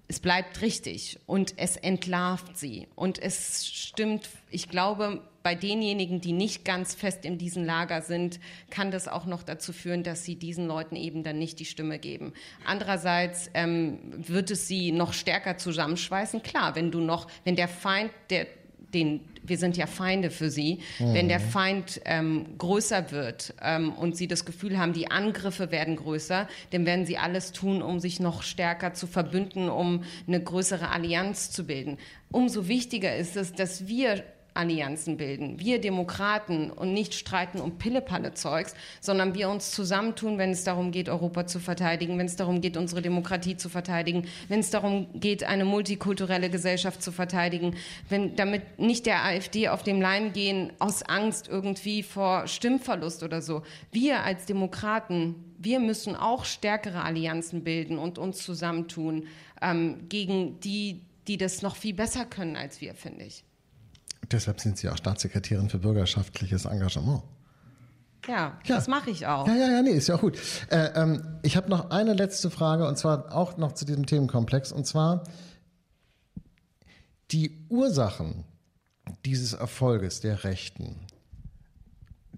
[0.07, 2.87] es bleibt richtig und es entlarvt sie.
[2.95, 8.39] Und es stimmt, ich glaube, bei denjenigen, die nicht ganz fest in diesem Lager sind,
[8.69, 11.97] kann das auch noch dazu führen, dass sie diesen Leuten eben dann nicht die Stimme
[11.97, 12.33] geben.
[12.65, 16.43] Andererseits ähm, wird es sie noch stärker zusammenschweißen.
[16.43, 18.47] Klar, wenn du noch, wenn der Feind, der
[18.93, 21.13] den, wir sind ja Feinde für sie, mhm.
[21.13, 25.95] wenn der Feind ähm, größer wird ähm, und sie das Gefühl haben, die Angriffe werden
[25.95, 30.89] größer, dann werden sie alles tun, um sich noch stärker zu verbünden, um eine größere
[30.89, 31.97] Allianz zu bilden.
[32.31, 34.23] Umso wichtiger ist es, dass wir
[34.53, 35.59] Allianzen bilden.
[35.59, 41.07] Wir Demokraten und nicht streiten um Pillepalle-Zeugs, sondern wir uns zusammentun, wenn es darum geht,
[41.07, 45.43] Europa zu verteidigen, wenn es darum geht, unsere Demokratie zu verteidigen, wenn es darum geht,
[45.43, 47.75] eine multikulturelle Gesellschaft zu verteidigen,
[48.09, 53.41] wenn damit nicht der AfD auf dem Leim gehen aus Angst irgendwie vor Stimmverlust oder
[53.41, 53.63] so.
[53.91, 59.27] Wir als Demokraten, wir müssen auch stärkere Allianzen bilden und uns zusammentun
[59.61, 63.43] ähm, gegen die, die das noch viel besser können als wir, finde ich.
[64.31, 67.23] Deshalb sind Sie auch Staatssekretärin für bürgerschaftliches Engagement.
[68.27, 69.47] Ja, ja, das mache ich auch.
[69.47, 70.37] Ja, ja, ja, nee, ist ja auch gut.
[70.69, 74.71] Äh, ähm, ich habe noch eine letzte Frage und zwar auch noch zu diesem Themenkomplex
[74.71, 75.23] und zwar
[77.31, 78.43] die Ursachen
[79.25, 81.07] dieses Erfolges der Rechten.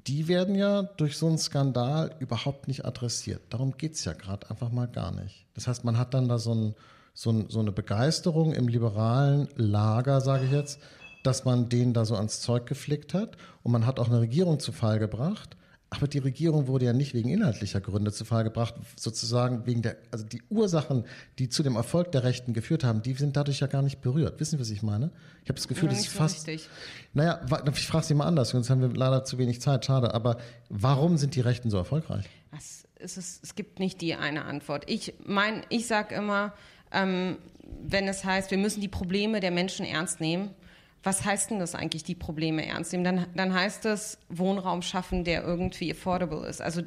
[0.08, 3.42] Die werden ja durch so einen Skandal überhaupt nicht adressiert.
[3.50, 5.46] Darum geht es ja gerade einfach mal gar nicht.
[5.54, 6.76] Das heißt, man hat dann da so, ein,
[7.14, 10.80] so, ein, so eine Begeisterung im liberalen Lager, sage ich jetzt,
[11.24, 13.38] dass man den da so ans Zeug geflickt hat.
[13.64, 15.58] Und man hat auch eine Regierung zu Fall gebracht.
[15.96, 19.98] Aber die Regierung wurde ja nicht wegen inhaltlicher Gründe zu Fall gebracht, sozusagen wegen der,
[20.10, 21.06] also die Ursachen,
[21.38, 24.40] die zu dem Erfolg der Rechten geführt haben, die sind dadurch ja gar nicht berührt.
[24.40, 25.12] Wissen Sie, was ich meine?
[25.44, 26.48] Ich habe das Gefühl, das ist fast.
[26.48, 26.68] Richtig.
[27.14, 30.16] Naja, ich frage Sie mal anders, sonst haben wir leider zu wenig Zeit, schade.
[30.16, 30.38] Aber
[30.70, 32.26] warum sind die Rechten so erfolgreich?
[32.58, 34.90] Es, es, ist, es gibt nicht die eine Antwort.
[34.90, 36.54] Ich mein, ich sage immer,
[36.92, 37.38] ähm,
[37.84, 40.56] wenn es heißt, wir müssen die Probleme der Menschen ernst nehmen,
[41.04, 43.04] was heißt denn das eigentlich, die Probleme ernst nehmen?
[43.04, 46.82] Dann, dann heißt es Wohnraum schaffen, der irgendwie affordable ist, also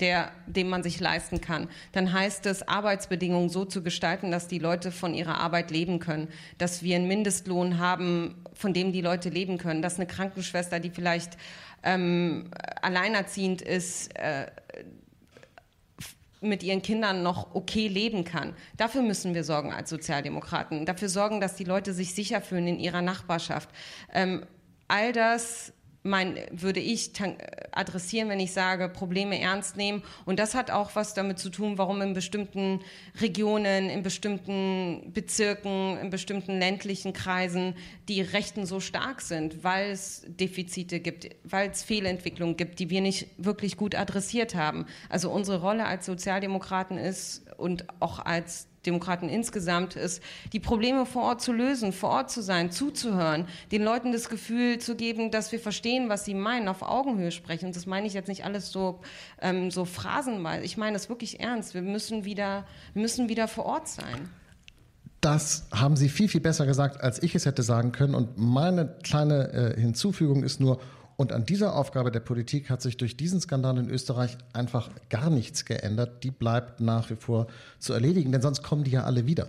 [0.00, 1.68] der, den man sich leisten kann.
[1.92, 6.28] Dann heißt es, Arbeitsbedingungen so zu gestalten, dass die Leute von ihrer Arbeit leben können,
[6.56, 10.90] dass wir einen Mindestlohn haben, von dem die Leute leben können, dass eine Krankenschwester, die
[10.90, 11.36] vielleicht
[11.82, 12.50] ähm,
[12.80, 14.46] alleinerziehend ist, äh,
[16.40, 18.54] mit ihren Kindern noch okay leben kann.
[18.76, 20.86] Dafür müssen wir sorgen als Sozialdemokraten.
[20.86, 23.68] Dafür sorgen, dass die Leute sich sicher fühlen in ihrer Nachbarschaft.
[24.12, 24.44] Ähm,
[24.86, 25.72] all das
[26.08, 27.12] mein, würde ich
[27.72, 30.02] adressieren, wenn ich sage, Probleme ernst nehmen.
[30.24, 32.80] Und das hat auch was damit zu tun, warum in bestimmten
[33.20, 37.74] Regionen, in bestimmten Bezirken, in bestimmten ländlichen Kreisen
[38.08, 43.00] die Rechten so stark sind, weil es Defizite gibt, weil es Fehlentwicklungen gibt, die wir
[43.00, 44.86] nicht wirklich gut adressiert haben.
[45.08, 50.22] Also unsere Rolle als Sozialdemokraten ist und auch als Demokraten insgesamt ist,
[50.52, 54.78] die Probleme vor Ort zu lösen, vor Ort zu sein, zuzuhören, den Leuten das Gefühl
[54.78, 57.66] zu geben, dass wir verstehen, was sie meinen, auf Augenhöhe sprechen.
[57.66, 59.00] Und das meine ich jetzt nicht alles so,
[59.40, 60.64] ähm, so phrasenweise.
[60.64, 61.74] Ich meine das wirklich ernst.
[61.74, 64.30] Wir müssen wieder, wir müssen wieder vor Ort sein.
[65.20, 68.14] Das haben Sie viel, viel besser gesagt, als ich es hätte sagen können.
[68.14, 70.80] Und meine kleine äh, Hinzufügung ist nur,
[71.18, 75.30] und an dieser Aufgabe der Politik hat sich durch diesen Skandal in Österreich einfach gar
[75.30, 76.22] nichts geändert.
[76.22, 77.48] Die bleibt nach wie vor
[77.80, 79.48] zu erledigen, denn sonst kommen die ja alle wieder.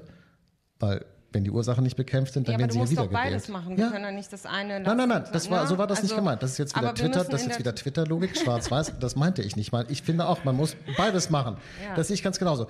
[0.80, 3.18] Weil wenn die Ursachen nicht bekämpft sind, dann ja, werden sie ja wieder gewählt.
[3.18, 3.78] Aber du musst doch beides machen.
[3.78, 6.08] Wir können ja nicht das eine Nein, nein, nein, das war, so war das also,
[6.08, 6.42] nicht gemeint.
[6.42, 8.94] Das ist jetzt wieder Twitter, das ist jetzt wieder Twitter-Logik, schwarz-weiß.
[9.00, 9.86] das meinte ich nicht mal.
[9.90, 11.58] Ich finde auch, man muss beides machen.
[11.86, 11.94] Ja.
[11.94, 12.66] Das sehe ich ganz genauso.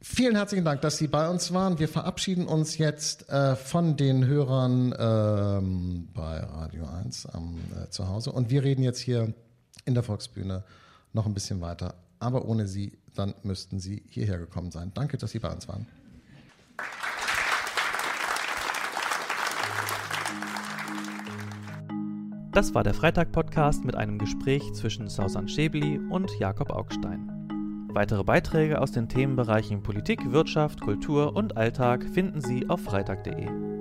[0.00, 1.80] Vielen herzlichen Dank, dass Sie bei uns waren.
[1.80, 8.30] Wir verabschieden uns jetzt äh, von den Hörern ähm, bei Radio 1 am äh, Zuhause
[8.30, 9.34] und wir reden jetzt hier
[9.84, 10.62] in der Volksbühne
[11.12, 11.94] noch ein bisschen weiter.
[12.20, 14.92] Aber ohne Sie, dann müssten Sie hierher gekommen sein.
[14.94, 15.86] Danke, dass Sie bei uns waren.
[22.52, 27.37] Das war der Freitag-Podcast mit einem Gespräch zwischen Sausan Schäbli und Jakob Augstein.
[27.98, 33.77] Weitere Beiträge aus den Themenbereichen Politik, Wirtschaft, Kultur und Alltag finden Sie auf freitag.de.